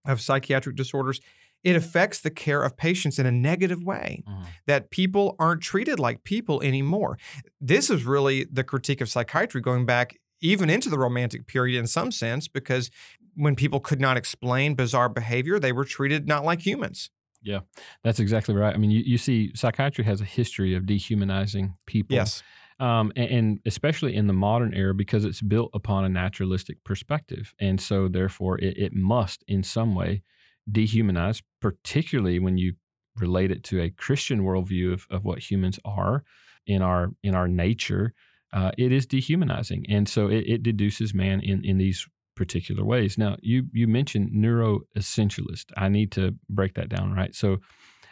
of 0.05 0.21
psychiatric 0.21 0.77
disorders, 0.77 1.21
it 1.65 1.77
affects 1.77 2.21
the 2.21 2.31
care 2.31 2.63
of 2.63 2.77
patients 2.77 3.19
in 3.19 3.27
a 3.27 3.33
negative 3.33 3.83
way, 3.83 4.23
mm. 4.29 4.45
that 4.67 4.91
people 4.91 5.35
aren't 5.39 5.63
treated 5.63 5.99
like 5.99 6.25
people 6.25 6.63
anymore. 6.63 7.19
This 7.61 7.91
is 7.91 8.05
really 8.05 8.45
the 8.45 8.65
critique 8.65 9.01
of 9.01 9.09
psychiatry 9.09 9.61
going 9.61 9.85
back 9.85 10.17
even 10.41 10.71
into 10.71 10.89
the 10.89 10.99
Romantic 10.99 11.47
period 11.47 11.79
in 11.79 11.87
some 11.87 12.13
sense, 12.13 12.47
because 12.47 12.91
when 13.35 13.57
people 13.57 13.81
could 13.81 14.01
not 14.01 14.17
explain 14.17 14.75
bizarre 14.75 15.09
behavior, 15.09 15.59
they 15.59 15.73
were 15.73 15.85
treated 15.85 16.27
not 16.27 16.45
like 16.45 16.65
humans. 16.65 17.11
Yeah, 17.43 17.61
that's 18.03 18.19
exactly 18.19 18.55
right. 18.55 18.75
I 18.75 18.79
mean, 18.79 18.91
you, 18.91 19.03
you 19.05 19.19
see, 19.19 19.53
psychiatry 19.55 20.05
has 20.05 20.21
a 20.21 20.25
history 20.25 20.75
of 20.75 20.85
dehumanizing 20.87 21.75
people. 21.87 22.15
Yes. 22.15 22.43
Um, 22.79 23.13
and, 23.17 23.31
and, 23.31 23.61
especially 23.65 24.15
in 24.15 24.27
the 24.27 24.35
modern 24.35 24.75
era 24.75 24.95
because 24.95 25.25
it's 25.25 25.41
built 25.41 25.71
upon 25.73 26.05
a 26.05 26.11
naturalistic 26.11 26.85
perspective. 26.85 27.55
And 27.59 27.81
so, 27.81 28.09
therefore, 28.09 28.59
it, 28.59 28.77
it 28.77 28.93
must 28.93 29.45
in 29.49 29.63
some 29.63 29.95
way 29.95 30.23
dehumanize, 30.71 31.43
particularly 31.61 32.39
when 32.39 32.59
you 32.59 32.75
relate 33.17 33.51
it 33.51 33.65
to 33.65 33.81
a 33.81 33.91
Christian 33.91 34.41
worldview 34.43 34.93
of, 34.93 35.07
of 35.11 35.25
what 35.25 35.51
humans 35.51 35.79
are 35.85 36.25
in 36.67 36.83
our 36.83 37.13
in 37.23 37.35
our 37.35 37.49
nature. 37.49 38.13
Uh, 38.53 38.71
it 38.79 38.93
is 38.93 39.07
dehumanizing, 39.07 39.85
and 39.89 40.09
so 40.09 40.29
it, 40.29 40.45
it 40.47 40.63
deduces 40.63 41.13
man 41.13 41.41
in 41.41 41.65
in 41.65 41.79
these 41.79 42.07
particular 42.37 42.85
ways. 42.85 43.19
Now, 43.19 43.37
you 43.41 43.65
you 43.73 43.89
mentioned 43.89 44.31
neuroessentialist. 44.31 45.67
I 45.77 45.89
need 45.89 46.13
to 46.13 46.35
break 46.49 46.75
that 46.75 46.89
down, 46.89 47.13
right? 47.13 47.35
So, 47.35 47.59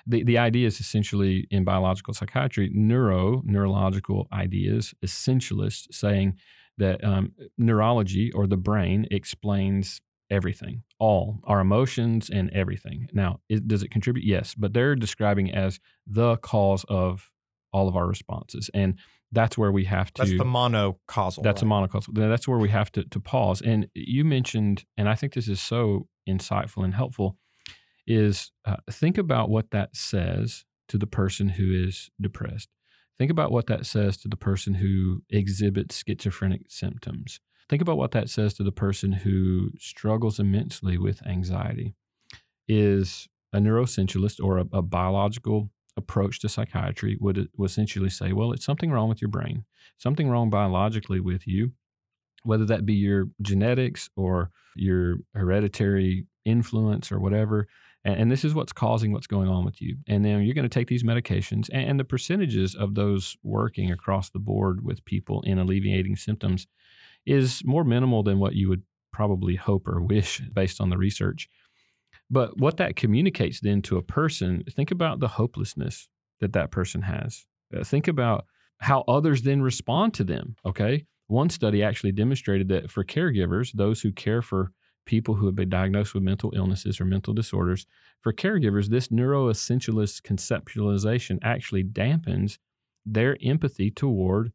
the, 0.06 0.24
the 0.24 0.38
idea 0.38 0.66
is 0.66 0.80
essentially 0.80 1.46
in 1.50 1.64
biological 1.64 2.14
psychiatry, 2.14 2.70
neuro, 2.74 3.42
neurological 3.44 4.26
ideas, 4.32 4.94
essentialist 5.04 5.86
saying 5.92 6.34
that 6.76 7.02
um, 7.04 7.32
neurology 7.56 8.32
or 8.32 8.46
the 8.46 8.56
brain 8.56 9.06
explains 9.10 10.00
everything, 10.30 10.82
all 10.98 11.40
our 11.44 11.60
emotions 11.60 12.30
and 12.30 12.50
everything. 12.50 13.08
Now, 13.12 13.40
it, 13.48 13.68
does 13.68 13.82
it 13.82 13.90
contribute? 13.90 14.26
Yes, 14.26 14.54
but 14.54 14.72
they're 14.72 14.96
describing 14.96 15.54
as 15.54 15.80
the 16.06 16.36
cause 16.38 16.84
of 16.88 17.30
all 17.72 17.88
of 17.88 17.96
our 17.96 18.06
responses. 18.06 18.70
And 18.72 18.98
that's 19.32 19.58
where 19.58 19.72
we 19.72 19.84
have 19.84 20.12
to. 20.14 20.22
That's 20.22 20.38
the 20.38 20.44
monocausal. 20.44 21.42
That's 21.42 21.62
right? 21.62 21.68
a 21.82 21.88
monocausal. 21.88 22.14
That's 22.14 22.46
where 22.46 22.58
we 22.58 22.68
have 22.68 22.92
to, 22.92 23.04
to 23.04 23.20
pause. 23.20 23.60
And 23.60 23.88
you 23.94 24.24
mentioned, 24.24 24.84
and 24.96 25.08
I 25.08 25.14
think 25.14 25.34
this 25.34 25.48
is 25.48 25.60
so 25.60 26.08
insightful 26.28 26.84
and 26.84 26.94
helpful 26.94 27.36
is 28.06 28.52
uh, 28.64 28.76
think 28.90 29.18
about 29.18 29.50
what 29.50 29.70
that 29.72 29.96
says 29.96 30.64
to 30.88 30.98
the 30.98 31.06
person 31.06 31.50
who 31.50 31.72
is 31.72 32.10
depressed. 32.20 32.68
Think 33.18 33.30
about 33.30 33.50
what 33.50 33.66
that 33.68 33.86
says 33.86 34.16
to 34.18 34.28
the 34.28 34.36
person 34.36 34.74
who 34.74 35.22
exhibits 35.30 36.02
schizophrenic 36.06 36.62
symptoms. 36.68 37.40
Think 37.68 37.82
about 37.82 37.96
what 37.96 38.10
that 38.12 38.28
says 38.28 38.54
to 38.54 38.62
the 38.62 38.72
person 38.72 39.12
who 39.12 39.70
struggles 39.78 40.38
immensely 40.38 40.98
with 40.98 41.26
anxiety. 41.26 41.94
Is 42.66 43.28
a 43.52 43.58
neuroessentialist 43.58 44.42
or 44.42 44.58
a, 44.58 44.66
a 44.72 44.82
biological 44.82 45.70
approach 45.96 46.40
to 46.40 46.48
psychiatry 46.48 47.16
would, 47.20 47.48
would 47.56 47.70
essentially 47.70 48.10
say, 48.10 48.32
well, 48.32 48.52
it's 48.52 48.64
something 48.64 48.90
wrong 48.90 49.08
with 49.08 49.22
your 49.22 49.28
brain, 49.28 49.64
something 49.96 50.28
wrong 50.28 50.50
biologically 50.50 51.20
with 51.20 51.46
you, 51.46 51.72
whether 52.42 52.64
that 52.64 52.84
be 52.84 52.94
your 52.94 53.26
genetics 53.40 54.10
or 54.16 54.50
your 54.74 55.18
hereditary 55.34 56.26
influence 56.44 57.12
or 57.12 57.20
whatever. 57.20 57.68
And, 58.04 58.16
and, 58.16 58.30
this 58.30 58.44
is 58.44 58.54
what's 58.54 58.72
causing 58.72 59.12
what's 59.12 59.26
going 59.26 59.48
on 59.48 59.64
with 59.64 59.80
you. 59.80 59.96
And 60.08 60.24
then 60.24 60.42
you're 60.42 60.54
going 60.54 60.68
to 60.68 60.68
take 60.68 60.88
these 60.88 61.04
medications, 61.04 61.68
and, 61.72 61.88
and 61.88 62.00
the 62.00 62.04
percentages 62.04 62.74
of 62.74 62.94
those 62.94 63.36
working 63.42 63.90
across 63.90 64.30
the 64.30 64.38
board 64.38 64.84
with 64.84 65.04
people 65.04 65.42
in 65.42 65.58
alleviating 65.58 66.16
symptoms 66.16 66.66
is 67.26 67.62
more 67.64 67.84
minimal 67.84 68.22
than 68.22 68.38
what 68.38 68.54
you 68.54 68.68
would 68.68 68.82
probably 69.12 69.56
hope 69.56 69.88
or 69.88 70.00
wish 70.00 70.40
based 70.52 70.80
on 70.80 70.90
the 70.90 70.98
research. 70.98 71.48
But 72.30 72.58
what 72.58 72.78
that 72.78 72.96
communicates 72.96 73.60
then 73.60 73.82
to 73.82 73.96
a 73.96 74.02
person, 74.02 74.64
think 74.70 74.90
about 74.90 75.20
the 75.20 75.28
hopelessness 75.28 76.08
that 76.40 76.52
that 76.52 76.70
person 76.70 77.02
has. 77.02 77.46
Uh, 77.74 77.84
think 77.84 78.08
about 78.08 78.46
how 78.80 79.04
others 79.06 79.42
then 79.42 79.62
respond 79.62 80.14
to 80.14 80.24
them. 80.24 80.56
Okay. 80.66 81.06
One 81.26 81.48
study 81.48 81.82
actually 81.82 82.12
demonstrated 82.12 82.68
that 82.68 82.90
for 82.90 83.04
caregivers, 83.04 83.72
those 83.72 84.02
who 84.02 84.12
care 84.12 84.42
for 84.42 84.72
people 85.06 85.34
who 85.34 85.46
have 85.46 85.54
been 85.54 85.68
diagnosed 85.68 86.14
with 86.14 86.22
mental 86.22 86.52
illnesses 86.56 87.00
or 87.00 87.04
mental 87.04 87.34
disorders, 87.34 87.86
for 88.20 88.32
caregivers, 88.32 88.88
this 88.88 89.08
neuroessentialist 89.08 90.22
conceptualization 90.22 91.38
actually 91.42 91.84
dampens 91.84 92.58
their 93.06 93.36
empathy 93.42 93.90
toward 93.90 94.52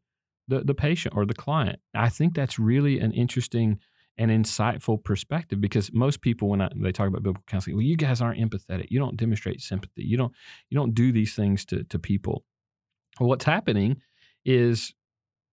the, 0.50 0.60
the 0.60 0.74
patient 0.74 1.14
or 1.16 1.24
the 1.24 1.34
client. 1.34 1.78
I 1.94 2.08
think 2.08 2.34
that's 2.34 2.58
really 2.58 2.98
an 2.98 3.12
interesting 3.12 3.78
and 4.18 4.30
insightful 4.30 5.02
perspective 5.02 5.60
because 5.60 5.92
most 5.94 6.20
people 6.20 6.48
when 6.48 6.60
I, 6.60 6.68
they 6.76 6.92
talk 6.92 7.08
about 7.08 7.22
biblical 7.22 7.44
counseling, 7.46 7.76
well, 7.76 7.86
you 7.86 7.96
guys 7.96 8.20
aren't 8.20 8.38
empathetic. 8.38 8.88
You 8.90 8.98
don't 8.98 9.16
demonstrate 9.16 9.62
sympathy. 9.62 10.02
You 10.02 10.18
don't 10.18 10.32
you 10.68 10.76
don't 10.76 10.94
do 10.94 11.12
these 11.12 11.34
things 11.34 11.64
to 11.66 11.84
to 11.84 11.98
people. 11.98 12.44
Well, 13.18 13.28
what's 13.28 13.44
happening 13.44 14.02
is 14.44 14.92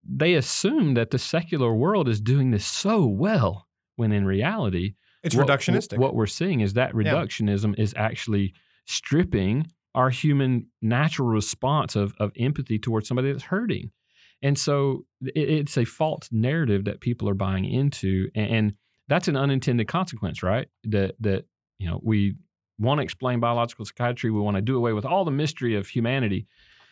they 0.03 0.33
assume 0.33 0.95
that 0.95 1.11
the 1.11 1.19
secular 1.19 1.73
world 1.73 2.09
is 2.09 2.19
doing 2.19 2.51
this 2.51 2.65
so 2.65 3.05
well 3.05 3.67
when 3.95 4.11
in 4.11 4.25
reality, 4.25 4.95
it's 5.23 5.35
what, 5.35 5.47
reductionistic. 5.47 5.97
What 5.97 6.15
we're 6.15 6.27
seeing 6.27 6.61
is 6.61 6.73
that 6.73 6.93
reductionism 6.93 7.75
yeah. 7.77 7.83
is 7.83 7.93
actually 7.95 8.53
stripping 8.85 9.67
our 9.95 10.09
human 10.09 10.67
natural 10.81 11.27
response 11.27 11.95
of, 11.95 12.13
of 12.19 12.31
empathy 12.37 12.79
towards 12.79 13.07
somebody 13.07 13.31
that's 13.31 13.45
hurting. 13.45 13.91
And 14.41 14.57
so 14.57 15.05
it, 15.21 15.49
it's 15.49 15.77
a 15.77 15.85
false 15.85 16.29
narrative 16.31 16.85
that 16.85 17.01
people 17.01 17.29
are 17.29 17.33
buying 17.33 17.65
into. 17.65 18.29
And, 18.35 18.51
and 18.51 18.73
that's 19.07 19.27
an 19.27 19.37
unintended 19.37 19.87
consequence, 19.87 20.43
right? 20.43 20.67
That, 20.85 21.15
that 21.21 21.45
you 21.79 21.89
know, 21.89 21.99
we 22.03 22.35
want 22.79 22.99
to 22.99 23.03
explain 23.03 23.39
biological 23.39 23.85
psychiatry. 23.85 24.31
We 24.31 24.39
want 24.39 24.55
to 24.55 24.61
do 24.61 24.77
away 24.77 24.93
with 24.93 25.05
all 25.05 25.25
the 25.25 25.31
mystery 25.31 25.75
of 25.75 25.87
humanity 25.87 26.47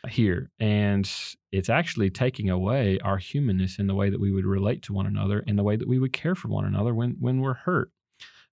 here. 0.10 0.52
And 0.60 1.10
it's 1.52 1.70
actually 1.70 2.10
taking 2.10 2.50
away 2.50 3.00
our 3.04 3.18
humanness 3.18 3.80
in 3.80 3.88
the 3.88 3.96
way 3.96 4.10
that 4.10 4.20
we 4.20 4.32
would 4.32 4.46
relate 4.46 4.84
to 4.84 4.94
one 4.94 5.08
another 5.08 5.44
and 5.48 5.58
the 5.58 5.64
way 5.64 5.76
that 5.76 5.88
we 5.88 6.00
would 6.00 6.14
care 6.14 6.36
for 6.36 6.48
one 6.48 6.66
another 6.66 6.94
when, 6.94 7.16
when 7.20 7.42
we're 7.42 7.54
hurt. 7.54 7.92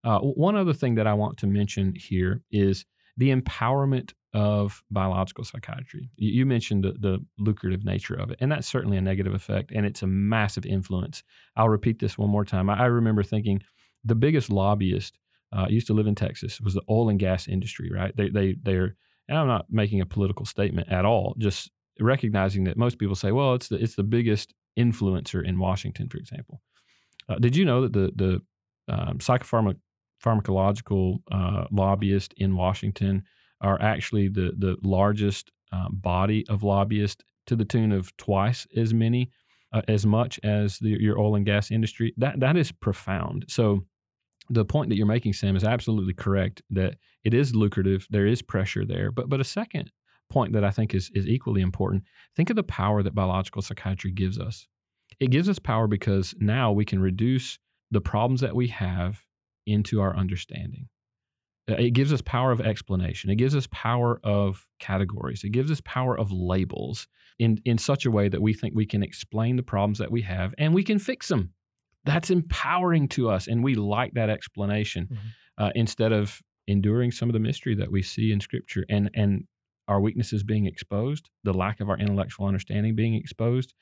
Uh, 0.05 0.19
one 0.19 0.57
other 0.57 0.73
thing 0.73 0.97
that 0.97 1.07
I 1.07 1.15
want 1.15 1.39
to 1.39 1.47
mention 1.47 1.95
here 1.95 2.43
is 2.51 2.85
the 3.17 3.35
empowerment 3.35 4.13
of 4.35 4.83
biological 4.91 5.45
psychiatry. 5.45 6.11
You, 6.17 6.31
you 6.31 6.47
mentioned 6.47 6.85
the, 6.85 6.93
the, 6.93 7.19
lucrative 7.39 7.85
nature 7.85 8.15
of 8.15 8.31
it, 8.31 8.39
and 8.41 8.51
that's 8.51 8.67
certainly 8.67 8.97
a 8.97 9.03
negative 9.03 9.35
effect, 9.35 9.73
and 9.75 9.85
it's 9.85 10.03
a 10.03 10.07
massive 10.07 10.65
influence. 10.65 11.23
I'll 11.57 11.69
repeat 11.69 11.99
this 11.99 12.17
one 12.17 12.31
more 12.31 12.45
time. 12.45 12.71
I, 12.71 12.79
I 12.79 12.85
remember 12.87 13.23
thinking 13.23 13.63
the 14.05 14.15
biggest 14.15 14.51
lobbyist 14.51 15.19
uh, 15.53 15.67
used 15.69 15.87
to 15.89 15.93
live 15.93 16.07
in 16.07 16.15
Texas 16.15 16.61
was 16.61 16.75
the 16.75 16.83
oil 16.89 17.11
and 17.11 17.19
gas 17.19 17.47
industry, 17.47 17.91
right? 17.95 18.17
They, 18.17 18.31
they, 18.31 18.57
they're 18.63 18.97
and 19.29 19.39
I'm 19.39 19.47
not 19.47 19.67
making 19.71 20.01
a 20.01 20.07
political 20.07 20.45
statement 20.45 20.91
at 20.91 21.05
all, 21.05 21.35
just 21.39 21.71
recognizing 22.01 22.65
that 22.65 22.77
most 22.77 22.99
people 22.99 23.15
say, 23.15 23.33
well, 23.33 23.55
it's 23.55 23.69
the, 23.69 23.77
it's 23.77 23.95
the 23.95 24.03
biggest 24.03 24.53
influencer 24.79 25.47
in 25.47 25.59
Washington, 25.59 26.09
for 26.09 26.19
example. 26.19 26.61
Uh, 27.29 27.37
did 27.37 27.57
you 27.57 27.65
know 27.65 27.83
that 27.83 27.93
the, 27.93 28.11
the 28.17 28.43
um, 28.93 29.19
psychopharmacological 29.19 31.19
uh, 31.31 31.65
lobbyists 31.71 32.35
in 32.37 32.57
Washington 32.57 33.23
are 33.63 33.81
actually 33.81 34.29
the, 34.29 34.53
the 34.57 34.77
largest 34.83 35.51
uh, 35.73 35.89
body 35.91 36.45
of 36.49 36.63
lobbyists 36.63 37.25
to 37.47 37.57
the 37.57 37.65
tune 37.65 37.93
of 37.93 38.17
twice 38.17 38.67
as 38.77 38.93
many, 38.93 39.31
uh, 39.73 39.83
as 39.89 40.05
much 40.05 40.39
as 40.45 40.79
the, 40.79 40.91
your 41.01 41.19
oil 41.19 41.35
and 41.35 41.47
gas 41.47 41.71
industry? 41.71 42.15
That, 42.17 42.41
that 42.41 42.57
is 42.57 42.73
profound. 42.73 43.47
So, 43.49 43.85
the 44.51 44.65
point 44.65 44.89
that 44.89 44.97
you're 44.97 45.07
making, 45.07 45.33
Sam, 45.33 45.57
is 45.57 45.65
absolutely 45.65 46.15
correct 46.15 46.63
that 46.71 46.97
it 47.25 47.33
is 47.33 47.55
lucrative. 47.55 48.07
There 48.11 48.27
is 48.27 48.43
pressure 48.43 48.85
there. 48.85 49.11
But 49.11 49.29
but 49.29 49.41
a 49.41 49.45
second 49.45 49.91
point 50.31 50.53
that 50.53 50.65
I 50.65 50.71
think 50.71 50.95
is 50.95 51.11
is 51.15 51.27
equally 51.27 51.63
important, 51.63 52.05
think 52.37 52.51
of 52.51 52.57
the 52.57 52.63
power 52.63 53.03
that 53.03 53.15
biological 53.15 53.63
psychiatry 53.63 54.11
gives 54.11 54.39
us. 54.39 54.67
It 55.21 55.31
gives 55.31 55.49
us 55.49 55.59
power 55.59 55.87
because 55.87 56.35
now 56.39 56.73
we 56.73 56.85
can 56.85 57.01
reduce 57.01 57.59
the 57.91 58.01
problems 58.01 58.41
that 58.41 58.57
we 58.57 58.69
have 58.69 59.23
into 59.67 60.01
our 60.01 60.17
understanding. 60.17 60.89
Uh, 61.71 61.75
it 61.75 61.91
gives 61.91 62.13
us 62.13 62.21
power 62.23 62.51
of 62.51 62.61
explanation. 62.61 63.31
It 63.31 63.37
gives 63.37 63.55
us 63.55 63.69
power 63.71 64.21
of 64.25 64.67
categories. 64.81 65.45
It 65.45 65.51
gives 65.51 65.71
us 65.71 65.81
power 65.85 66.19
of 66.19 66.33
labels 66.33 67.07
in, 67.39 67.61
in 67.65 67.79
such 67.79 68.05
a 68.05 68.11
way 68.11 68.29
that 68.29 68.43
we 68.43 68.53
think 68.53 68.75
we 68.75 68.87
can 68.87 69.03
explain 69.03 69.57
the 69.57 69.63
problems 69.63 69.99
that 69.99 70.11
we 70.11 70.23
have 70.23 70.55
and 70.59 70.75
we 70.75 70.83
can 70.83 70.99
fix 70.99 71.29
them 71.29 71.53
that's 72.05 72.31
empowering 72.31 73.09
to 73.09 73.31
us. 73.31 73.47
And 73.47 73.63
we 73.63 73.75
like 73.75 74.15
that 74.15 74.31
explanation 74.31 75.09
mm-hmm. 75.13 75.65
uh, 75.65 75.71
instead 75.75 76.13
of 76.13 76.41
enduring 76.67 77.13
some 77.13 77.29
of 77.29 77.33
the 77.33 77.41
mystery 77.41 77.75
that 77.77 77.91
we 77.91 78.03
see 78.03 78.33
in 78.33 78.41
Scripture. 78.41 78.85
And, 78.89 79.11
and 79.15 79.45
our 79.89 80.01
weaknesses 80.01 80.43
being 80.43 80.67
exposed, 80.67 81.29
the 81.45 81.55
lack 81.55 81.81
of 81.81 81.89
our 81.89 81.99
intellectual 81.99 82.47
understanding 82.47 82.95
being 82.95 83.15
exposed 83.15 83.75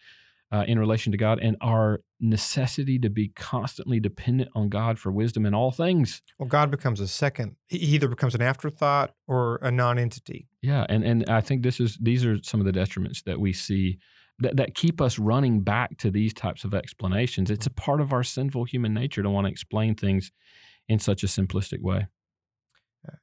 uh, 0.53 0.65
in 0.67 0.79
relation 0.79 1.13
to 1.13 1.19
God, 1.19 1.39
and 1.41 1.57
our 1.61 2.01
necessity 2.19 2.99
to 2.99 3.09
be 3.09 3.29
constantly 3.29 4.01
dependent 4.01 4.51
on 4.55 4.69
God 4.69 4.99
for 4.99 5.13
wisdom 5.13 5.47
in 5.47 5.55
all 5.55 5.71
things. 5.71 6.23
Well, 6.39 6.49
God 6.49 6.71
becomes 6.71 7.01
a 7.01 7.09
second. 7.09 7.57
He 7.69 7.79
either 7.79 8.09
becomes 8.09 8.35
an 8.35 8.43
afterthought 8.43 9.15
or 9.27 9.59
a 9.63 9.71
non-entity. 9.71 10.49
Yeah, 10.63 10.87
and 10.89 11.05
and 11.05 11.29
I 11.29 11.41
think 11.41 11.63
this 11.63 11.81
is 11.81 11.99
these 12.01 12.25
are 12.25 12.39
some 12.43 12.61
of 12.61 12.67
the 12.67 12.73
detriments 12.73 13.23
that 13.25 13.41
we 13.41 13.53
see 13.53 13.99
that, 14.41 14.57
that 14.57 14.75
keep 14.75 15.01
us 15.01 15.19
running 15.19 15.61
back 15.61 15.99
to 15.99 16.11
these 16.11 16.35
types 16.35 16.65
of 16.65 16.75
explanations. 16.75 17.51
It's 17.51 17.67
a 17.67 17.71
part 17.71 18.01
of 18.01 18.13
our 18.13 18.25
sinful 18.25 18.65
human 18.65 18.95
nature 18.95 19.23
to 19.23 19.31
want 19.31 19.47
to 19.47 19.51
explain 19.51 19.95
things 19.95 20.33
in 20.89 20.99
such 20.99 21.23
a 21.23 21.27
simplistic 21.27 21.81
way. 21.81 22.09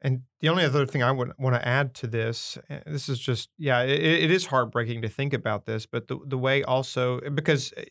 And 0.02 0.22
the 0.40 0.50
only 0.50 0.64
other 0.64 0.86
thing 0.86 1.04
I 1.04 1.12
would 1.12 1.34
want 1.38 1.56
to 1.56 1.68
add 1.68 1.94
to 1.96 2.08
this, 2.08 2.58
eh, 2.70 2.80
this 2.86 3.08
is 3.10 3.20
just, 3.20 3.50
yeah, 3.58 3.82
it, 3.82 4.02
it 4.02 4.32
is 4.32 4.48
heartbreaking 4.48 5.02
to 5.04 5.10
think 5.10 5.34
about 5.34 5.66
this, 5.66 5.86
but 5.86 6.08
the, 6.08 6.18
the 6.26 6.38
way 6.38 6.64
also, 6.64 7.20
because 7.30 7.74
eh, 7.78 7.86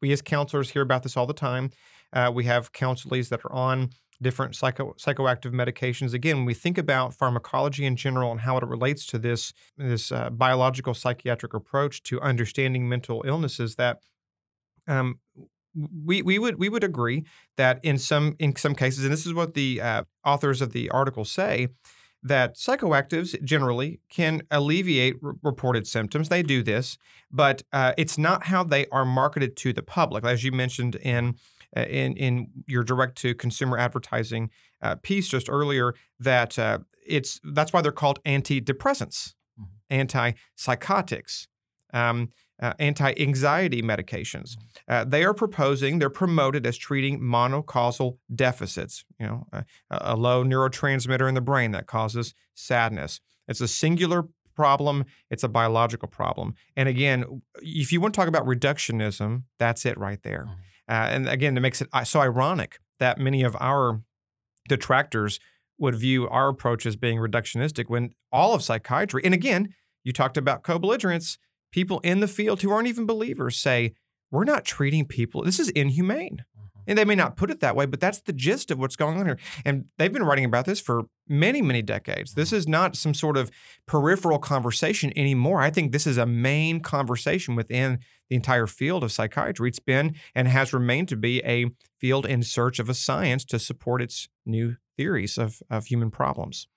we 0.00 0.12
as 0.12 0.22
counselors 0.22 0.70
hear 0.70 0.82
about 0.82 1.02
this 1.02 1.16
all 1.16 1.26
the 1.26 1.34
time. 1.34 1.70
Uh, 2.12 2.30
we 2.32 2.44
have 2.44 2.72
counselees 2.72 3.28
that 3.28 3.44
are 3.44 3.52
on 3.52 3.90
different 4.22 4.54
psycho, 4.54 4.94
psychoactive 4.94 5.52
medications. 5.52 6.14
Again, 6.14 6.38
when 6.38 6.46
we 6.46 6.54
think 6.54 6.78
about 6.78 7.14
pharmacology 7.14 7.84
in 7.84 7.96
general 7.96 8.30
and 8.30 8.40
how 8.40 8.56
it 8.56 8.64
relates 8.64 9.04
to 9.06 9.18
this, 9.18 9.52
this 9.76 10.10
uh, 10.12 10.30
biological 10.30 10.94
psychiatric 10.94 11.52
approach 11.52 12.02
to 12.04 12.20
understanding 12.20 12.88
mental 12.88 13.22
illnesses, 13.26 13.76
that 13.76 14.00
um, 14.86 15.18
we, 16.04 16.22
we 16.22 16.38
would 16.38 16.58
we 16.58 16.68
would 16.68 16.84
agree 16.84 17.24
that 17.56 17.80
in 17.82 17.98
some 17.98 18.34
in 18.38 18.56
some 18.56 18.74
cases, 18.74 19.04
and 19.04 19.12
this 19.12 19.26
is 19.26 19.34
what 19.34 19.54
the 19.54 19.80
uh, 19.80 20.02
authors 20.24 20.62
of 20.62 20.72
the 20.72 20.88
article 20.90 21.24
say, 21.24 21.68
that 22.22 22.56
psychoactives 22.56 23.40
generally 23.42 24.00
can 24.08 24.42
alleviate 24.50 25.16
r- 25.22 25.34
reported 25.42 25.86
symptoms. 25.86 26.28
They 26.28 26.42
do 26.42 26.62
this, 26.62 26.98
but 27.30 27.62
uh, 27.72 27.92
it's 27.96 28.18
not 28.18 28.44
how 28.44 28.64
they 28.64 28.86
are 28.86 29.04
marketed 29.04 29.56
to 29.58 29.72
the 29.72 29.82
public, 29.82 30.24
as 30.24 30.44
you 30.44 30.52
mentioned 30.52 30.96
in 30.96 31.36
uh, 31.76 31.82
in 31.82 32.16
in 32.16 32.48
your 32.66 32.84
direct 32.84 33.16
to 33.18 33.34
consumer 33.34 33.78
advertising 33.78 34.50
uh, 34.82 34.96
piece 34.96 35.28
just 35.28 35.48
earlier. 35.48 35.94
That 36.18 36.58
uh, 36.58 36.78
it's 37.06 37.40
that's 37.44 37.72
why 37.72 37.82
they're 37.82 37.92
called 37.92 38.22
antidepressants, 38.24 39.34
mm-hmm. 39.60 39.94
antipsychotics. 39.94 41.48
Um, 41.92 42.28
uh, 42.60 42.72
anti 42.78 43.12
anxiety 43.18 43.82
medications. 43.82 44.56
Uh, 44.88 45.04
they 45.04 45.24
are 45.24 45.34
proposing, 45.34 45.98
they're 45.98 46.10
promoted 46.10 46.66
as 46.66 46.76
treating 46.76 47.20
monocausal 47.20 48.18
deficits, 48.34 49.04
you 49.18 49.26
know, 49.26 49.46
a, 49.52 49.64
a, 49.90 50.16
low 50.16 50.44
neurotransmitter 50.44 51.28
in 51.28 51.34
the 51.34 51.40
brain 51.40 51.72
that 51.72 51.86
causes 51.86 52.34
sadness. 52.54 53.20
It's 53.48 53.60
a 53.60 53.68
singular 53.68 54.28
problem, 54.54 55.04
it's 55.30 55.44
a 55.44 55.48
biological 55.48 56.08
problem. 56.08 56.54
And 56.76 56.88
again, 56.88 57.42
if 57.56 57.92
you 57.92 58.00
want 58.00 58.14
to 58.14 58.20
talk 58.20 58.28
about 58.28 58.46
reductionism, 58.46 59.42
that's 59.58 59.84
it 59.84 59.98
right 59.98 60.22
there. 60.22 60.46
Mm-hmm. 60.48 60.60
Uh, 60.88 61.08
and 61.08 61.28
again, 61.28 61.56
it 61.56 61.60
makes 61.60 61.82
it 61.82 61.88
so 62.04 62.20
ironic 62.20 62.78
that 62.98 63.18
many 63.18 63.42
of 63.42 63.56
our 63.60 64.00
detractors 64.68 65.38
would 65.78 65.94
view 65.94 66.28
our 66.28 66.48
approach 66.48 66.86
as 66.86 66.96
being 66.96 67.18
reductionistic 67.18 67.84
when 67.88 68.14
all 68.32 68.54
of 68.54 68.62
psychiatry, 68.62 69.20
and 69.24 69.34
again, 69.34 69.74
you 70.04 70.12
talked 70.12 70.36
about 70.36 70.62
co 70.62 70.78
belligerents 70.78 71.36
people 71.72 72.00
in 72.00 72.20
the 72.20 72.28
field 72.28 72.62
who 72.62 72.70
aren't 72.70 72.88
even 72.88 73.06
believers 73.06 73.56
say, 73.56 73.94
we're 74.30 74.44
not 74.44 74.64
treating 74.64 75.04
people, 75.04 75.42
this 75.42 75.60
is 75.60 75.70
inhumane. 75.70 76.44
Mm-hmm. 76.56 76.80
And 76.88 76.98
they 76.98 77.04
may 77.04 77.14
not 77.14 77.36
put 77.36 77.50
it 77.50 77.60
that 77.60 77.76
way, 77.76 77.86
but 77.86 78.00
that's 78.00 78.20
the 78.20 78.32
gist 78.32 78.70
of 78.70 78.78
what's 78.78 78.96
going 78.96 79.18
on 79.18 79.26
here. 79.26 79.38
And 79.64 79.86
they've 79.98 80.12
been 80.12 80.24
writing 80.24 80.44
about 80.44 80.66
this 80.66 80.80
for 80.80 81.04
many, 81.28 81.62
many 81.62 81.82
decades. 81.82 82.34
This 82.34 82.48
mm-hmm. 82.48 82.56
is 82.56 82.68
not 82.68 82.96
some 82.96 83.14
sort 83.14 83.36
of 83.36 83.50
peripheral 83.86 84.38
conversation 84.38 85.12
anymore. 85.16 85.60
I 85.60 85.70
think 85.70 85.92
this 85.92 86.06
is 86.06 86.18
a 86.18 86.26
main 86.26 86.80
conversation 86.80 87.54
within 87.54 88.00
the 88.28 88.36
entire 88.36 88.66
field 88.66 89.04
of 89.04 89.12
psychiatry. 89.12 89.68
It's 89.68 89.78
been 89.78 90.14
and 90.34 90.48
has 90.48 90.72
remained 90.72 91.08
to 91.08 91.16
be 91.16 91.42
a 91.44 91.66
field 92.00 92.26
in 92.26 92.42
search 92.42 92.78
of 92.78 92.88
a 92.88 92.94
science 92.94 93.44
to 93.46 93.58
support 93.58 94.02
its 94.02 94.28
new 94.44 94.76
theories 94.96 95.38
of, 95.38 95.62
of 95.70 95.86
human 95.86 96.10
problems. 96.10 96.68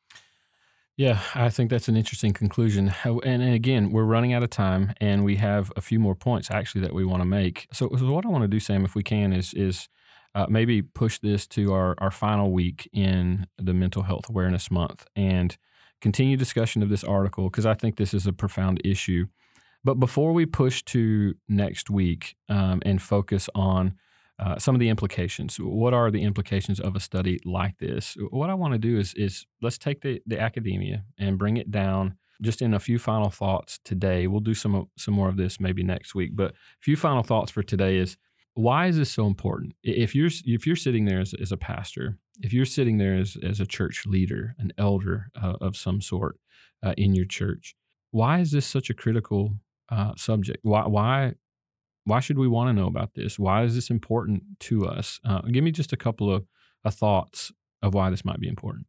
Yeah, 0.99 1.21
I 1.33 1.49
think 1.49 1.69
that's 1.69 1.87
an 1.87 1.95
interesting 1.95 2.33
conclusion. 2.33 2.93
And, 3.05 3.41
again, 3.41 3.91
we're 3.91 4.03
running 4.03 4.33
out 4.33 4.43
of 4.43 4.49
time, 4.49 4.93
and 4.99 5.23
we 5.23 5.37
have 5.37 5.71
a 5.77 5.81
few 5.81 5.97
more 5.97 6.13
points 6.13 6.51
actually 6.51 6.81
that 6.81 6.93
we 6.93 7.05
want 7.05 7.21
to 7.21 7.25
make. 7.25 7.69
So, 7.71 7.89
so 7.97 8.11
what 8.11 8.25
I 8.25 8.27
want 8.27 8.41
to 8.41 8.49
do, 8.49 8.59
Sam, 8.59 8.83
if 8.83 8.95
we 8.95 9.01
can, 9.01 9.31
is 9.31 9.53
is 9.53 9.87
uh, 10.35 10.47
maybe 10.49 10.81
push 10.81 11.17
this 11.19 11.47
to 11.55 11.71
our 11.71 11.95
our 11.99 12.11
final 12.11 12.51
week 12.51 12.89
in 12.91 13.47
the 13.57 13.73
Mental 13.73 14.03
Health 14.03 14.27
Awareness 14.29 14.69
Month 14.69 15.07
and 15.15 15.55
continue 16.01 16.35
discussion 16.35 16.83
of 16.83 16.89
this 16.89 17.05
article 17.05 17.45
because 17.45 17.65
I 17.65 17.75
think 17.75 17.95
this 17.95 18.13
is 18.13 18.27
a 18.27 18.33
profound 18.33 18.81
issue. 18.83 19.27
But 19.85 20.01
before 20.01 20.33
we 20.33 20.45
push 20.45 20.83
to 20.87 21.33
next 21.47 21.89
week 21.89 22.35
um, 22.49 22.81
and 22.85 23.01
focus 23.01 23.47
on 23.55 23.93
uh, 24.39 24.57
some 24.57 24.75
of 24.75 24.79
the 24.79 24.89
implications. 24.89 25.57
What 25.57 25.93
are 25.93 26.09
the 26.09 26.23
implications 26.23 26.79
of 26.79 26.95
a 26.95 26.99
study 26.99 27.39
like 27.45 27.77
this? 27.79 28.15
What 28.29 28.49
I 28.49 28.53
want 28.53 28.73
to 28.73 28.79
do 28.79 28.97
is 28.97 29.13
is 29.15 29.45
let's 29.61 29.77
take 29.77 30.01
the, 30.01 30.21
the 30.25 30.39
academia 30.39 31.03
and 31.17 31.37
bring 31.37 31.57
it 31.57 31.71
down 31.71 32.15
just 32.41 32.61
in 32.61 32.73
a 32.73 32.79
few 32.79 32.97
final 32.97 33.29
thoughts 33.29 33.79
today. 33.83 34.27
We'll 34.27 34.39
do 34.39 34.53
some 34.53 34.89
some 34.97 35.13
more 35.13 35.29
of 35.29 35.37
this 35.37 35.59
maybe 35.59 35.83
next 35.83 36.15
week, 36.15 36.31
but 36.35 36.51
a 36.51 36.81
few 36.81 36.95
final 36.95 37.23
thoughts 37.23 37.51
for 37.51 37.63
today 37.63 37.97
is 37.97 38.17
why 38.53 38.87
is 38.87 38.97
this 38.97 39.11
so 39.11 39.27
important? 39.27 39.73
If 39.83 40.15
you're 40.15 40.31
if 40.45 40.65
you're 40.65 40.75
sitting 40.75 41.05
there 41.05 41.19
as, 41.19 41.33
as 41.33 41.51
a 41.51 41.57
pastor, 41.57 42.17
if 42.41 42.53
you're 42.53 42.65
sitting 42.65 42.97
there 42.97 43.15
as, 43.15 43.37
as 43.43 43.59
a 43.59 43.65
church 43.65 44.05
leader, 44.05 44.55
an 44.57 44.71
elder 44.77 45.27
uh, 45.41 45.55
of 45.61 45.75
some 45.75 46.01
sort 46.01 46.37
uh, 46.83 46.93
in 46.97 47.13
your 47.13 47.25
church, 47.25 47.75
why 48.11 48.39
is 48.39 48.51
this 48.51 48.65
such 48.65 48.89
a 48.89 48.93
critical 48.93 49.55
uh, 49.89 50.13
subject? 50.15 50.59
Why 50.63 50.87
why 50.87 51.33
why 52.09 52.19
should 52.19 52.37
we 52.37 52.47
want 52.47 52.69
to 52.69 52.73
know 52.73 52.87
about 52.87 53.13
this? 53.13 53.39
Why 53.39 53.63
is 53.63 53.75
this 53.75 53.89
important 53.89 54.43
to 54.61 54.85
us? 54.85 55.19
Uh, 55.23 55.41
give 55.41 55.63
me 55.63 55.71
just 55.71 55.93
a 55.93 55.97
couple 55.97 56.33
of 56.33 56.45
uh, 56.83 56.89
thoughts 56.89 57.51
of 57.81 57.93
why 57.93 58.09
this 58.09 58.25
might 58.25 58.39
be 58.39 58.47
important. 58.47 58.87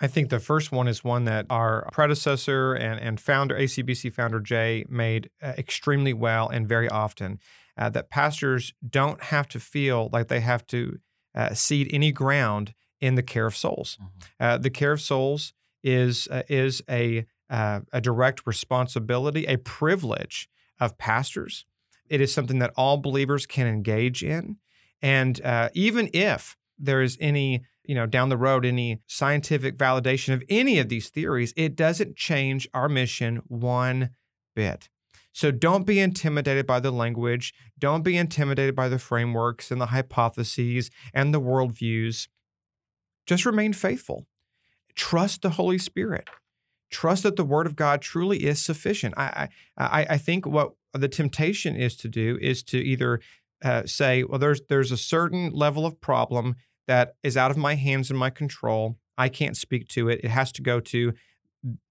I 0.00 0.08
think 0.08 0.28
the 0.28 0.40
first 0.40 0.72
one 0.72 0.88
is 0.88 1.02
one 1.02 1.24
that 1.24 1.46
our 1.48 1.88
predecessor 1.92 2.74
and, 2.74 3.00
and 3.00 3.20
founder, 3.20 3.54
ACBC 3.54 4.12
founder 4.12 4.40
Jay, 4.40 4.84
made 4.88 5.30
uh, 5.42 5.54
extremely 5.56 6.12
well 6.12 6.48
and 6.48 6.68
very 6.68 6.88
often. 6.88 7.38
Uh, 7.78 7.90
that 7.90 8.08
pastors 8.08 8.72
don't 8.88 9.24
have 9.24 9.46
to 9.48 9.60
feel 9.60 10.08
like 10.10 10.28
they 10.28 10.40
have 10.40 10.66
to 10.66 10.98
uh, 11.34 11.52
cede 11.52 11.88
any 11.92 12.10
ground 12.10 12.72
in 13.02 13.14
the 13.14 13.22
care 13.22 13.46
of 13.46 13.54
souls. 13.54 13.98
Mm-hmm. 14.00 14.18
Uh, 14.40 14.58
the 14.58 14.70
care 14.70 14.92
of 14.92 15.00
souls 15.00 15.52
is 15.84 16.26
uh, 16.30 16.42
is 16.48 16.82
a 16.88 17.26
uh, 17.50 17.80
a 17.92 18.00
direct 18.00 18.46
responsibility, 18.46 19.44
a 19.44 19.58
privilege 19.58 20.48
of 20.80 20.98
pastors. 20.98 21.64
It 22.08 22.20
is 22.20 22.32
something 22.32 22.58
that 22.58 22.72
all 22.76 22.96
believers 22.96 23.46
can 23.46 23.66
engage 23.66 24.22
in. 24.22 24.56
And 25.02 25.42
uh, 25.44 25.68
even 25.74 26.10
if 26.12 26.56
there 26.78 27.02
is 27.02 27.16
any, 27.20 27.64
you 27.84 27.94
know, 27.94 28.06
down 28.06 28.28
the 28.28 28.36
road, 28.36 28.64
any 28.64 29.00
scientific 29.06 29.76
validation 29.76 30.34
of 30.34 30.42
any 30.48 30.78
of 30.78 30.88
these 30.88 31.08
theories, 31.08 31.52
it 31.56 31.76
doesn't 31.76 32.16
change 32.16 32.68
our 32.74 32.88
mission 32.88 33.42
one 33.46 34.10
bit. 34.54 34.88
So 35.32 35.50
don't 35.50 35.86
be 35.86 36.00
intimidated 36.00 36.66
by 36.66 36.80
the 36.80 36.90
language. 36.90 37.52
Don't 37.78 38.02
be 38.02 38.16
intimidated 38.16 38.74
by 38.74 38.88
the 38.88 38.98
frameworks 38.98 39.70
and 39.70 39.78
the 39.78 39.86
hypotheses 39.86 40.90
and 41.12 41.34
the 41.34 41.40
worldviews. 41.40 42.28
Just 43.26 43.44
remain 43.44 43.74
faithful. 43.74 44.26
Trust 44.94 45.42
the 45.42 45.50
Holy 45.50 45.76
Spirit. 45.76 46.30
Trust 46.90 47.24
that 47.24 47.36
the 47.36 47.44
Word 47.44 47.66
of 47.66 47.76
God 47.76 48.00
truly 48.00 48.44
is 48.44 48.62
sufficient. 48.62 49.12
I, 49.18 49.48
I, 49.76 50.06
I 50.10 50.16
think 50.16 50.46
what 50.46 50.72
the 50.96 51.08
temptation 51.08 51.76
is 51.76 51.96
to 51.96 52.08
do 52.08 52.38
is 52.40 52.62
to 52.64 52.78
either 52.78 53.20
uh, 53.64 53.84
say, 53.86 54.22
well, 54.22 54.38
there's 54.38 54.60
there's 54.68 54.92
a 54.92 54.96
certain 54.96 55.50
level 55.50 55.86
of 55.86 56.00
problem 56.00 56.56
that 56.86 57.14
is 57.22 57.36
out 57.36 57.50
of 57.50 57.56
my 57.56 57.74
hands 57.74 58.10
and 58.10 58.18
my 58.18 58.30
control. 58.30 58.98
I 59.18 59.28
can't 59.28 59.56
speak 59.56 59.88
to 59.88 60.08
it. 60.08 60.20
It 60.22 60.30
has 60.30 60.52
to 60.52 60.62
go 60.62 60.78
to, 60.80 61.12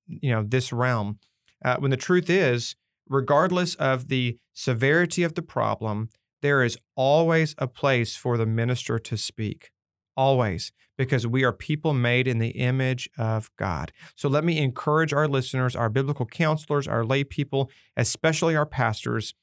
you 0.08 0.30
know, 0.30 0.44
this 0.44 0.72
realm. 0.72 1.20
Uh, 1.64 1.78
when 1.78 1.92
the 1.92 1.98
truth 1.98 2.30
is, 2.30 2.76
regardless 3.10 3.76
of 3.76 4.08
the 4.08 4.38
severity 4.54 5.24
of 5.24 5.34
the 5.34 5.42
problem, 5.42 6.10
there 6.42 6.64
is 6.64 6.78
always 6.96 7.56
a 7.58 7.68
place 7.68 8.16
for 8.16 8.38
the 8.38 8.46
minister 8.46 9.00
to 9.00 9.18
speak 9.18 9.72
always, 10.16 10.72
because 10.98 11.28
we 11.28 11.44
are 11.44 11.52
people 11.52 11.94
made 11.94 12.28
in 12.28 12.40
the 12.40 12.50
image 12.50 13.10
of 13.18 13.50
God. 13.58 13.92
So 14.16 14.30
let 14.30 14.44
me 14.44 14.58
encourage 14.60 15.14
our 15.14 15.28
listeners, 15.28 15.76
our 15.76 15.90
biblical 15.90 16.26
counselors, 16.26 16.88
our 16.88 17.04
lay 17.04 17.24
people, 17.24 17.70
especially 17.98 18.56
our 18.56 18.66
pastors, 18.66 19.34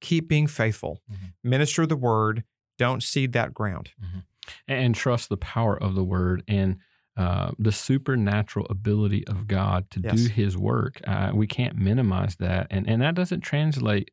keep 0.00 0.28
being 0.28 0.46
faithful, 0.46 1.00
mm-hmm. 1.10 1.48
minister 1.48 1.86
the 1.86 1.96
word, 1.96 2.44
don't 2.78 3.02
cede 3.02 3.32
that 3.32 3.54
ground. 3.54 3.92
Mm-hmm. 4.02 4.18
And 4.68 4.94
trust 4.94 5.30
the 5.30 5.38
power 5.38 5.74
of 5.74 5.94
the 5.94 6.04
word 6.04 6.42
and 6.46 6.76
uh, 7.16 7.52
the 7.58 7.72
supernatural 7.72 8.66
ability 8.68 9.26
of 9.26 9.46
God 9.46 9.90
to 9.92 10.00
yes. 10.00 10.14
do 10.14 10.28
his 10.28 10.58
work. 10.58 11.00
Uh, 11.06 11.30
we 11.32 11.46
can't 11.46 11.76
minimize 11.76 12.36
that. 12.36 12.66
And, 12.70 12.88
and 12.88 13.00
that 13.00 13.14
doesn't 13.14 13.40
translate 13.40 14.10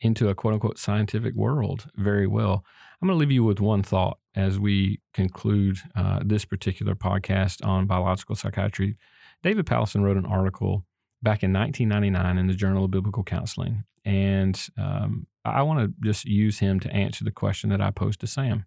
into 0.00 0.28
a 0.28 0.34
quote 0.34 0.54
unquote 0.54 0.78
scientific 0.78 1.34
world 1.34 1.90
very 1.94 2.26
well. 2.26 2.64
I'm 3.00 3.06
going 3.06 3.16
to 3.16 3.20
leave 3.20 3.30
you 3.30 3.44
with 3.44 3.60
one 3.60 3.84
thought 3.84 4.18
as 4.34 4.58
we 4.58 5.00
conclude 5.14 5.78
uh, 5.94 6.20
this 6.24 6.44
particular 6.44 6.96
podcast 6.96 7.64
on 7.64 7.86
biological 7.86 8.34
psychiatry. 8.34 8.96
David 9.42 9.66
Powlison 9.66 10.02
wrote 10.02 10.16
an 10.16 10.26
article 10.26 10.84
back 11.22 11.44
in 11.44 11.52
1999 11.52 12.38
in 12.38 12.48
the 12.48 12.54
Journal 12.54 12.84
of 12.84 12.90
Biblical 12.90 13.22
Counseling. 13.22 13.84
And 14.04 14.60
um, 14.76 15.28
I 15.44 15.62
want 15.62 15.80
to 15.80 15.94
just 16.04 16.24
use 16.24 16.58
him 16.58 16.80
to 16.80 16.92
answer 16.92 17.24
the 17.24 17.30
question 17.30 17.70
that 17.70 17.80
I 17.80 17.92
posed 17.92 18.20
to 18.20 18.26
Sam. 18.26 18.66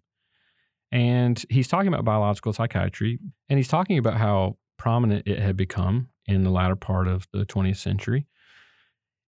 And 0.90 1.44
he's 1.50 1.68
talking 1.68 1.88
about 1.88 2.04
biological 2.04 2.52
psychiatry, 2.52 3.18
and 3.48 3.58
he's 3.58 3.68
talking 3.68 3.98
about 3.98 4.18
how 4.18 4.56
prominent 4.78 5.26
it 5.26 5.38
had 5.38 5.56
become 5.56 6.08
in 6.26 6.44
the 6.44 6.50
latter 6.50 6.76
part 6.76 7.08
of 7.08 7.26
the 7.32 7.44
20th 7.44 7.78
century. 7.78 8.26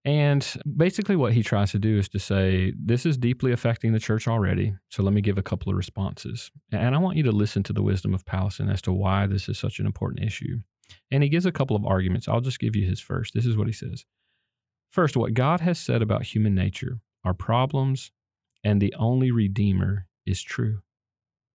And 0.06 0.46
basically, 0.76 1.16
what 1.16 1.32
he 1.32 1.44
tries 1.44 1.72
to 1.72 1.80
do 1.80 1.98
is 1.98 2.10
to 2.10 2.20
say, 2.20 2.74
This 2.78 3.06
is 3.06 3.18
deeply 3.18 3.52
affecting 3.54 3.94
the 3.94 4.00
church 4.00 4.28
already. 4.28 4.76
So 4.89 5.02
let 5.02 5.13
me 5.13 5.22
give 5.22 5.38
a 5.38 5.44
couple 5.44 5.72
of 5.72 5.78
responses. 5.78 6.52
And 6.72 6.94
I 6.94 6.98
want 6.98 7.16
you 7.16 7.24
to 7.24 7.32
listen 7.32 7.63
to 7.63 7.74
the 7.74 7.84
wisdom 7.84 8.13
of 8.13 8.26
Powlison 8.26 8.72
as 8.72 8.82
to 8.84 8.92
why 8.92 9.28
this 9.28 9.48
is 9.48 9.58
such 9.58 9.80
an 9.80 9.86
important 9.86 10.26
issue. 10.26 10.60
And 11.10 11.24
he 11.24 11.30
gives 11.30 11.46
a 11.46 11.52
couple 11.52 11.76
of 11.76 11.86
arguments. 11.86 12.28
I'll 12.28 12.42
just 12.42 12.60
give 12.60 12.76
you 12.76 12.86
his 12.86 13.00
first. 13.00 13.34
This 13.34 13.46
is 13.46 13.56
what 13.56 13.68
he 13.68 13.74
says 13.74 14.06
First, 14.92 15.16
what 15.16 15.34
God 15.34 15.62
has 15.62 15.80
said 15.80 16.02
about 16.02 16.24
human 16.24 16.54
nature, 16.54 17.00
our 17.24 17.34
problems, 17.34 18.12
and 18.63 18.82
the 18.82 18.94
only 18.98 19.32
Redeemer 19.32 20.08
is 20.26 20.42
true. 20.42 20.80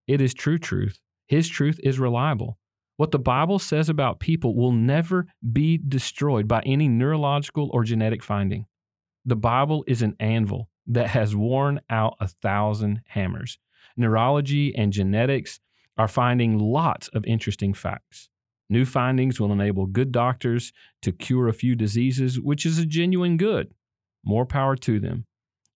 It 0.07 0.21
is 0.23 0.33
true 0.33 0.59
truth. 0.59 1.01
His 1.27 1.49
truth 1.49 1.79
is 1.83 1.99
reliable. 1.99 2.59
What 2.99 3.13
the 3.13 3.19
Bible 3.21 3.61
says 3.61 3.89
about 3.89 4.19
people 4.19 4.57
will 4.57 4.73
never 4.73 5.29
be 5.53 5.79
destroyed 5.79 6.49
by 6.49 6.63
any 6.67 6.89
neurological 6.89 7.71
or 7.73 7.85
genetic 7.85 8.25
finding. 8.25 8.67
The 9.25 9.37
Bible 9.37 9.85
is 9.87 10.03
an 10.03 10.17
anvil 10.19 10.69
that 10.85 11.07
has 11.11 11.37
worn 11.37 11.81
out 11.89 12.17
a 12.19 12.27
thousand 12.27 13.03
hammers. 13.11 13.57
Neurology 13.97 14.75
and 14.75 14.93
genetics 14.93 15.61
are 15.97 16.09
finding 16.09 16.59
lots 16.59 17.07
of 17.15 17.25
interesting 17.25 17.73
facts. 17.73 18.31
New 18.69 18.85
findings 18.85 19.39
will 19.39 19.53
enable 19.53 19.87
good 19.87 20.11
doctors 20.11 20.73
to 21.03 21.13
cure 21.13 21.47
a 21.47 21.55
few 21.55 21.77
diseases, 21.77 22.41
which 22.41 22.67
is 22.67 22.81
a 22.81 22.85
genuine 22.85 23.37
good. 23.37 23.73
More 24.25 24.45
power 24.45 24.75
to 24.75 24.99
them. 24.99 25.25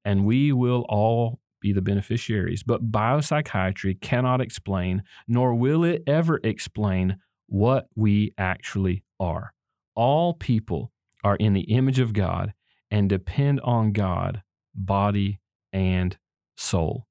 And 0.04 0.26
we 0.26 0.52
will 0.52 0.88
all 0.90 1.40
be 1.62 1.72
the 1.72 1.82
beneficiaries. 1.82 2.64
But 2.64 2.92
biopsychiatry 2.92 4.02
cannot 4.02 4.42
explain, 4.42 5.04
nor 5.28 5.56
will 5.56 5.84
it 5.84 6.04
ever 6.08 6.40
explain, 6.44 7.18
what 7.48 7.88
we 7.96 8.34
actually 8.38 9.04
are. 9.20 9.54
All 9.94 10.34
people 10.34 10.92
are 11.24 11.36
in 11.36 11.54
the 11.54 11.62
image 11.62 12.00
of 12.00 12.14
God 12.14 12.54
and 12.90 13.10
depend 13.10 13.60
on 13.62 13.92
God, 13.92 14.42
body 14.74 15.40
and 15.74 16.18
soul. 16.56 17.08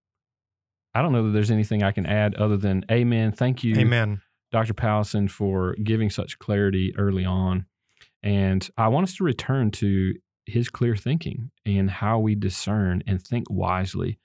I 0.95 1.03
don't 1.03 1.13
know 1.13 1.25
that 1.27 1.31
there's 1.31 1.51
anything 1.51 1.83
I 1.83 1.93
can 1.93 2.07
add 2.07 2.35
other 2.35 2.57
than 2.57 2.85
amen. 2.91 3.33
Thank 3.33 3.63
you. 3.63 3.77
Amen. 3.77 4.23
Dr. 4.51 4.75
Powlison 4.75 5.31
for 5.31 5.75
giving 5.75 6.11
such 6.11 6.39
clarity 6.39 6.93
early 6.97 7.25
on. 7.25 7.67
And 8.23 8.69
I 8.77 8.89
want 8.89 9.05
us 9.05 9.15
to 9.17 9.25
return 9.25 9.71
to 9.73 10.15
his 10.47 10.69
clear 10.69 10.97
thinking 10.97 11.51
and 11.65 11.91
how 11.91 12.19
we 12.19 12.35
discern 12.35 13.03
and 13.07 13.23
think 13.23 13.49
wisely 13.49 14.19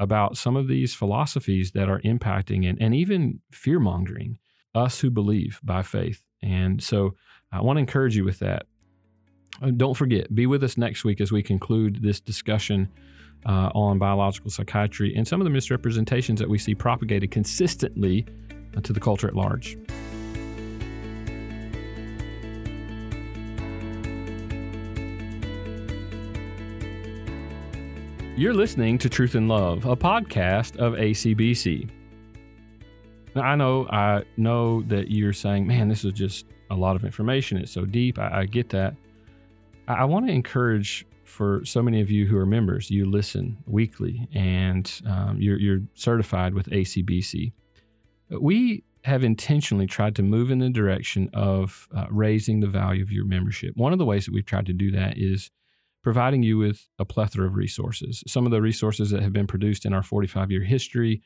about 0.00 0.36
some 0.36 0.56
of 0.56 0.66
these 0.66 0.94
philosophies 0.94 1.72
that 1.72 1.88
are 1.88 2.00
impacting 2.00 2.68
and, 2.68 2.80
and 2.80 2.94
even 2.94 3.40
fear 3.52 3.78
mongering 3.78 4.38
us 4.74 5.00
who 5.00 5.10
believe 5.10 5.60
by 5.62 5.82
faith. 5.82 6.22
And 6.42 6.82
so 6.82 7.14
I 7.52 7.60
want 7.60 7.76
to 7.76 7.80
encourage 7.80 8.16
you 8.16 8.24
with 8.24 8.38
that. 8.38 8.66
Don't 9.76 9.94
forget, 9.94 10.34
be 10.34 10.46
with 10.46 10.64
us 10.64 10.78
next 10.78 11.04
week 11.04 11.20
as 11.20 11.30
we 11.30 11.42
conclude 11.42 12.02
this 12.02 12.18
discussion 12.18 12.88
uh, 13.44 13.70
on 13.74 13.98
biological 13.98 14.50
psychiatry 14.50 15.14
and 15.14 15.28
some 15.28 15.40
of 15.40 15.44
the 15.44 15.50
misrepresentations 15.50 16.40
that 16.40 16.48
we 16.48 16.56
see 16.56 16.74
propagated 16.74 17.30
consistently 17.30 18.26
uh, 18.76 18.80
to 18.80 18.94
the 18.94 19.00
culture 19.00 19.28
at 19.28 19.36
large. 19.36 19.76
You're 28.40 28.54
listening 28.54 28.96
to 29.00 29.10
Truth 29.10 29.34
and 29.34 29.50
Love, 29.50 29.84
a 29.84 29.94
podcast 29.94 30.78
of 30.78 30.94
ACBC. 30.94 31.90
Now, 33.34 33.42
I 33.42 33.54
know, 33.54 33.86
I 33.90 34.22
know 34.38 34.80
that 34.84 35.10
you're 35.10 35.34
saying, 35.34 35.66
man, 35.66 35.88
this 35.88 36.06
is 36.06 36.14
just 36.14 36.46
a 36.70 36.74
lot 36.74 36.96
of 36.96 37.04
information. 37.04 37.58
It's 37.58 37.70
so 37.70 37.84
deep. 37.84 38.18
I, 38.18 38.40
I 38.40 38.46
get 38.46 38.70
that. 38.70 38.94
I, 39.88 39.92
I 39.92 40.04
want 40.04 40.26
to 40.26 40.32
encourage 40.32 41.04
for 41.22 41.62
so 41.66 41.82
many 41.82 42.00
of 42.00 42.10
you 42.10 42.26
who 42.26 42.38
are 42.38 42.46
members, 42.46 42.90
you 42.90 43.04
listen 43.04 43.58
weekly 43.66 44.26
and 44.32 44.90
um, 45.06 45.36
you're, 45.38 45.58
you're 45.58 45.82
certified 45.92 46.54
with 46.54 46.64
ACBC. 46.70 47.52
We 48.30 48.84
have 49.04 49.22
intentionally 49.22 49.86
tried 49.86 50.16
to 50.16 50.22
move 50.22 50.50
in 50.50 50.60
the 50.60 50.70
direction 50.70 51.28
of 51.34 51.88
uh, 51.94 52.06
raising 52.08 52.60
the 52.60 52.68
value 52.68 53.02
of 53.02 53.12
your 53.12 53.26
membership. 53.26 53.76
One 53.76 53.92
of 53.92 53.98
the 53.98 54.06
ways 54.06 54.24
that 54.24 54.32
we've 54.32 54.46
tried 54.46 54.64
to 54.64 54.72
do 54.72 54.90
that 54.92 55.18
is 55.18 55.50
providing 56.02 56.42
you 56.42 56.58
with 56.58 56.88
a 56.98 57.04
plethora 57.04 57.46
of 57.46 57.54
resources. 57.54 58.22
Some 58.26 58.46
of 58.46 58.52
the 58.52 58.62
resources 58.62 59.10
that 59.10 59.22
have 59.22 59.32
been 59.32 59.46
produced 59.46 59.84
in 59.84 59.92
our 59.92 60.02
45 60.02 60.50
year 60.50 60.62
history, 60.62 61.22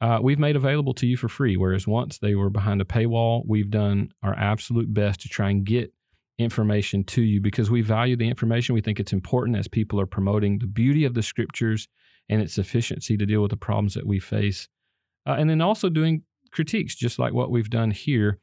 uh, 0.00 0.18
we've 0.22 0.38
made 0.38 0.56
available 0.56 0.94
to 0.94 1.06
you 1.06 1.16
for 1.16 1.28
free. 1.28 1.56
Whereas 1.56 1.86
once 1.86 2.18
they 2.18 2.34
were 2.34 2.50
behind 2.50 2.80
a 2.80 2.84
paywall, 2.84 3.42
we've 3.46 3.70
done 3.70 4.12
our 4.22 4.36
absolute 4.36 4.92
best 4.92 5.20
to 5.20 5.28
try 5.28 5.50
and 5.50 5.64
get 5.64 5.92
information 6.38 7.04
to 7.04 7.22
you 7.22 7.40
because 7.40 7.70
we 7.70 7.82
value 7.82 8.16
the 8.16 8.28
information. 8.28 8.74
We 8.74 8.80
think 8.80 8.98
it's 8.98 9.12
important 9.12 9.56
as 9.56 9.68
people 9.68 10.00
are 10.00 10.06
promoting 10.06 10.58
the 10.58 10.66
beauty 10.66 11.04
of 11.04 11.14
the 11.14 11.22
scriptures 11.22 11.88
and 12.28 12.40
its 12.40 12.54
sufficiency 12.54 13.16
to 13.16 13.26
deal 13.26 13.42
with 13.42 13.50
the 13.50 13.56
problems 13.56 13.94
that 13.94 14.06
we 14.06 14.18
face. 14.18 14.68
Uh, 15.26 15.36
and 15.38 15.48
then 15.48 15.60
also 15.60 15.88
doing 15.88 16.22
critiques, 16.50 16.94
just 16.94 17.18
like 17.18 17.32
what 17.32 17.50
we've 17.50 17.70
done 17.70 17.90
here. 17.90 18.38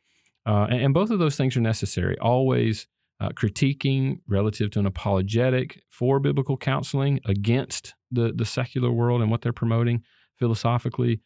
Uh, 0.46 0.68
and, 0.70 0.82
and, 0.82 0.94
both 0.94 1.12
of 1.12 1.20
those 1.20 1.36
things 1.36 1.56
are 1.58 1.62
necessary. 1.62 2.18
Always 2.20 2.88
uh, 3.20 3.30
critiquing 3.30 4.20
relative 4.28 4.72
to 4.72 4.80
an 4.80 4.86
apologetic 4.86 5.82
for 5.90 6.20
biblical 6.20 6.58
counseling 6.58 7.20
against 7.26 7.94
the, 8.12 8.32
the 8.34 8.46
secular 8.46 8.92
world 8.92 9.22
and 9.22 9.30
what 9.30 9.42
they're 9.42 9.54
promoting 9.54 10.04
philosophically, 10.38 11.22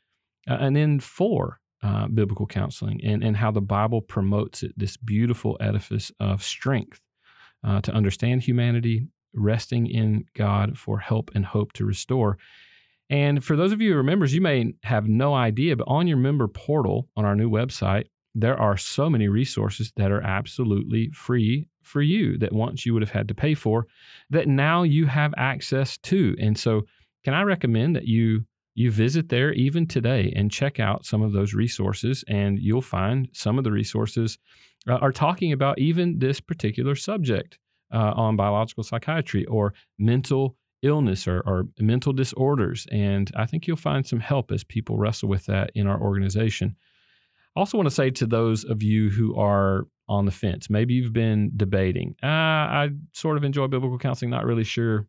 uh, 0.49 0.57
and 0.59 0.75
then 0.75 0.99
for 0.99 1.59
uh, 1.83 2.07
biblical 2.07 2.47
counseling 2.47 2.99
and, 3.03 3.23
and 3.23 3.37
how 3.37 3.51
the 3.51 3.61
Bible 3.61 4.01
promotes 4.01 4.63
it, 4.63 4.73
this 4.77 4.97
beautiful 4.97 5.57
edifice 5.59 6.11
of 6.19 6.43
strength 6.43 7.01
uh, 7.63 7.81
to 7.81 7.91
understand 7.91 8.41
humanity, 8.41 9.07
resting 9.33 9.87
in 9.87 10.25
God 10.35 10.77
for 10.77 10.99
help 10.99 11.29
and 11.35 11.45
hope 11.45 11.73
to 11.73 11.85
restore. 11.85 12.37
And 13.09 13.43
for 13.43 13.55
those 13.55 13.71
of 13.71 13.81
you 13.81 13.93
who 13.93 13.99
are 13.99 14.03
members, 14.03 14.33
you 14.33 14.41
may 14.41 14.73
have 14.83 15.07
no 15.07 15.33
idea, 15.33 15.75
but 15.75 15.87
on 15.87 16.07
your 16.07 16.17
member 16.17 16.47
portal 16.47 17.09
on 17.15 17.25
our 17.25 17.35
new 17.35 17.49
website, 17.49 18.05
there 18.33 18.59
are 18.59 18.77
so 18.77 19.09
many 19.09 19.27
resources 19.27 19.91
that 19.97 20.11
are 20.11 20.21
absolutely 20.21 21.11
free 21.11 21.67
for 21.83 22.01
you 22.01 22.37
that 22.37 22.53
once 22.53 22.85
you 22.85 22.93
would 22.93 23.01
have 23.03 23.11
had 23.11 23.27
to 23.27 23.35
pay 23.35 23.53
for 23.53 23.87
that 24.29 24.47
now 24.47 24.83
you 24.83 25.05
have 25.05 25.33
access 25.37 25.97
to. 25.99 26.35
And 26.39 26.57
so 26.57 26.83
can 27.23 27.33
I 27.33 27.43
recommend 27.43 27.95
that 27.95 28.07
you 28.07 28.45
you 28.75 28.89
visit 28.89 29.29
there 29.29 29.53
even 29.53 29.85
today 29.85 30.33
and 30.35 30.51
check 30.51 30.79
out 30.79 31.05
some 31.05 31.21
of 31.21 31.31
those 31.31 31.53
resources 31.53 32.23
and 32.27 32.57
you'll 32.57 32.81
find 32.81 33.29
some 33.31 33.59
of 33.59 33.63
the 33.63 33.71
resources 33.71 34.39
uh, 34.87 34.93
are 34.95 35.11
talking 35.11 35.51
about 35.51 35.77
even 35.77 36.17
this 36.17 36.39
particular 36.39 36.95
subject 36.95 37.59
uh, 37.93 38.13
on 38.15 38.35
biological 38.35 38.83
psychiatry 38.83 39.45
or 39.45 39.73
mental 39.99 40.55
illness 40.81 41.27
or, 41.27 41.41
or, 41.45 41.67
mental 41.79 42.11
disorders. 42.11 42.85
And 42.91 43.31
I 43.35 43.45
think 43.45 43.67
you'll 43.67 43.77
find 43.77 44.05
some 44.05 44.19
help 44.19 44.51
as 44.51 44.63
people 44.63 44.97
wrestle 44.97 45.29
with 45.29 45.45
that 45.45 45.71
in 45.75 45.87
our 45.87 45.99
organization. 45.99 46.75
I 47.55 47.59
also 47.59 47.77
want 47.77 47.87
to 47.87 47.95
say 47.95 48.09
to 48.11 48.25
those 48.25 48.63
of 48.63 48.81
you 48.81 49.09
who 49.09 49.35
are 49.35 49.87
on 50.07 50.25
the 50.25 50.31
fence, 50.31 50.69
maybe 50.69 50.95
you've 50.95 51.13
been 51.13 51.51
debating, 51.55 52.15
ah, 52.23 52.67
I 52.67 52.89
sort 53.13 53.37
of 53.37 53.43
enjoy 53.43 53.67
biblical 53.67 53.97
counseling, 53.97 54.31
not 54.31 54.45
really 54.45 54.63
sure. 54.63 55.07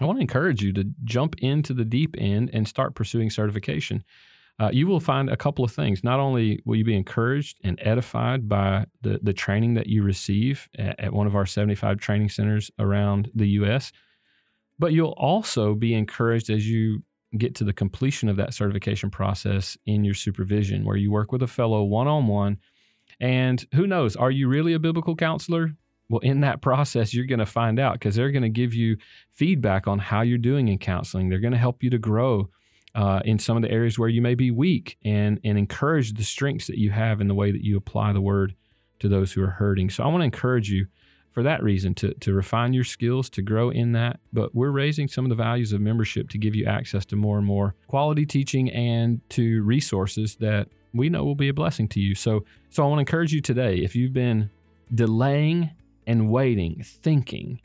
I 0.00 0.04
want 0.04 0.18
to 0.18 0.22
encourage 0.22 0.62
you 0.62 0.72
to 0.72 0.84
jump 1.04 1.36
into 1.38 1.72
the 1.72 1.84
deep 1.84 2.16
end 2.18 2.50
and 2.52 2.66
start 2.66 2.94
pursuing 2.94 3.30
certification. 3.30 4.04
Uh, 4.58 4.70
you 4.72 4.86
will 4.86 5.00
find 5.00 5.30
a 5.30 5.36
couple 5.36 5.64
of 5.64 5.72
things. 5.72 6.04
Not 6.04 6.20
only 6.20 6.60
will 6.64 6.76
you 6.76 6.84
be 6.84 6.96
encouraged 6.96 7.58
and 7.64 7.78
edified 7.82 8.48
by 8.48 8.86
the, 9.02 9.18
the 9.22 9.32
training 9.32 9.74
that 9.74 9.88
you 9.88 10.02
receive 10.02 10.68
at, 10.78 10.98
at 11.00 11.12
one 11.12 11.26
of 11.26 11.34
our 11.34 11.46
75 11.46 11.98
training 11.98 12.28
centers 12.28 12.70
around 12.78 13.30
the 13.34 13.48
U.S., 13.50 13.90
but 14.78 14.92
you'll 14.92 15.14
also 15.16 15.74
be 15.74 15.94
encouraged 15.94 16.50
as 16.50 16.68
you 16.68 17.02
get 17.38 17.54
to 17.56 17.64
the 17.64 17.72
completion 17.72 18.28
of 18.28 18.36
that 18.36 18.54
certification 18.54 19.10
process 19.10 19.76
in 19.86 20.04
your 20.04 20.14
supervision, 20.14 20.84
where 20.84 20.96
you 20.96 21.10
work 21.10 21.32
with 21.32 21.42
a 21.42 21.46
fellow 21.46 21.82
one 21.82 22.06
on 22.06 22.26
one. 22.26 22.58
And 23.20 23.64
who 23.74 23.86
knows, 23.86 24.16
are 24.16 24.30
you 24.30 24.48
really 24.48 24.72
a 24.72 24.78
biblical 24.78 25.16
counselor? 25.16 25.72
Well, 26.08 26.20
in 26.20 26.40
that 26.40 26.60
process, 26.60 27.14
you're 27.14 27.26
going 27.26 27.38
to 27.38 27.46
find 27.46 27.78
out 27.78 27.94
because 27.94 28.14
they're 28.14 28.30
going 28.30 28.42
to 28.42 28.48
give 28.48 28.74
you 28.74 28.96
feedback 29.32 29.88
on 29.88 29.98
how 29.98 30.20
you're 30.20 30.38
doing 30.38 30.68
in 30.68 30.78
counseling. 30.78 31.28
They're 31.28 31.38
going 31.38 31.52
to 31.52 31.58
help 31.58 31.82
you 31.82 31.90
to 31.90 31.98
grow 31.98 32.50
uh, 32.94 33.20
in 33.24 33.38
some 33.38 33.56
of 33.56 33.62
the 33.62 33.70
areas 33.70 33.98
where 33.98 34.08
you 34.08 34.22
may 34.22 34.34
be 34.34 34.50
weak 34.50 34.98
and, 35.04 35.40
and 35.44 35.58
encourage 35.58 36.12
the 36.12 36.24
strengths 36.24 36.66
that 36.66 36.78
you 36.78 36.90
have 36.90 37.20
in 37.20 37.28
the 37.28 37.34
way 37.34 37.50
that 37.50 37.64
you 37.64 37.76
apply 37.76 38.12
the 38.12 38.20
word 38.20 38.54
to 39.00 39.08
those 39.08 39.32
who 39.32 39.42
are 39.42 39.50
hurting. 39.50 39.90
So 39.90 40.04
I 40.04 40.08
want 40.08 40.20
to 40.20 40.26
encourage 40.26 40.70
you 40.70 40.86
for 41.34 41.42
that 41.42 41.62
reason 41.64 41.94
to, 41.94 42.14
to 42.14 42.32
refine 42.32 42.72
your 42.72 42.84
skills, 42.84 43.28
to 43.28 43.42
grow 43.42 43.68
in 43.68 43.90
that. 43.92 44.20
But 44.32 44.54
we're 44.54 44.70
raising 44.70 45.08
some 45.08 45.24
of 45.24 45.30
the 45.30 45.34
values 45.34 45.72
of 45.72 45.80
membership 45.80 46.30
to 46.30 46.38
give 46.38 46.54
you 46.54 46.64
access 46.64 47.04
to 47.06 47.16
more 47.16 47.36
and 47.36 47.46
more 47.46 47.74
quality 47.88 48.24
teaching 48.24 48.70
and 48.70 49.20
to 49.30 49.62
resources 49.64 50.36
that 50.36 50.68
we 50.94 51.08
know 51.08 51.24
will 51.24 51.34
be 51.34 51.48
a 51.48 51.54
blessing 51.54 51.88
to 51.88 52.00
you. 52.00 52.14
So, 52.14 52.44
so 52.70 52.84
I 52.84 52.86
want 52.86 52.98
to 52.98 53.00
encourage 53.00 53.32
you 53.32 53.40
today 53.40 53.78
if 53.78 53.96
you've 53.96 54.12
been 54.12 54.48
delaying 54.94 55.70
and 56.06 56.30
waiting, 56.30 56.84
thinking, 56.84 57.60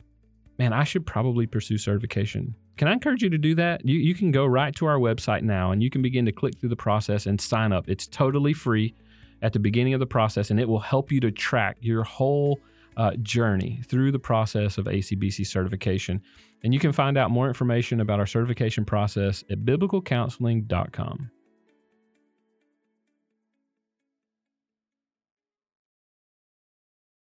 man, 0.58 0.72
I 0.72 0.82
should 0.82 1.06
probably 1.06 1.46
pursue 1.46 1.78
certification. 1.78 2.56
Can 2.76 2.88
I 2.88 2.92
encourage 2.92 3.22
you 3.22 3.30
to 3.30 3.38
do 3.38 3.54
that? 3.54 3.86
You, 3.86 4.00
you 4.00 4.14
can 4.14 4.32
go 4.32 4.46
right 4.46 4.74
to 4.76 4.86
our 4.86 4.98
website 4.98 5.42
now 5.42 5.70
and 5.70 5.80
you 5.80 5.90
can 5.90 6.02
begin 6.02 6.26
to 6.26 6.32
click 6.32 6.58
through 6.58 6.70
the 6.70 6.76
process 6.76 7.26
and 7.26 7.40
sign 7.40 7.72
up. 7.72 7.88
It's 7.88 8.08
totally 8.08 8.52
free 8.52 8.94
at 9.42 9.52
the 9.52 9.60
beginning 9.60 9.94
of 9.94 10.00
the 10.00 10.06
process 10.06 10.50
and 10.50 10.58
it 10.58 10.68
will 10.68 10.80
help 10.80 11.12
you 11.12 11.20
to 11.20 11.30
track 11.30 11.76
your 11.80 12.02
whole 12.02 12.58
uh, 12.96 13.12
journey 13.22 13.80
through 13.86 14.12
the 14.12 14.18
process 14.18 14.78
of 14.78 14.86
ACBC 14.86 15.46
certification. 15.46 16.22
And 16.62 16.74
you 16.74 16.80
can 16.80 16.92
find 16.92 17.16
out 17.16 17.30
more 17.30 17.48
information 17.48 18.00
about 18.00 18.20
our 18.20 18.26
certification 18.26 18.84
process 18.84 19.44
at 19.50 19.60
biblicalcounseling.com. 19.60 21.30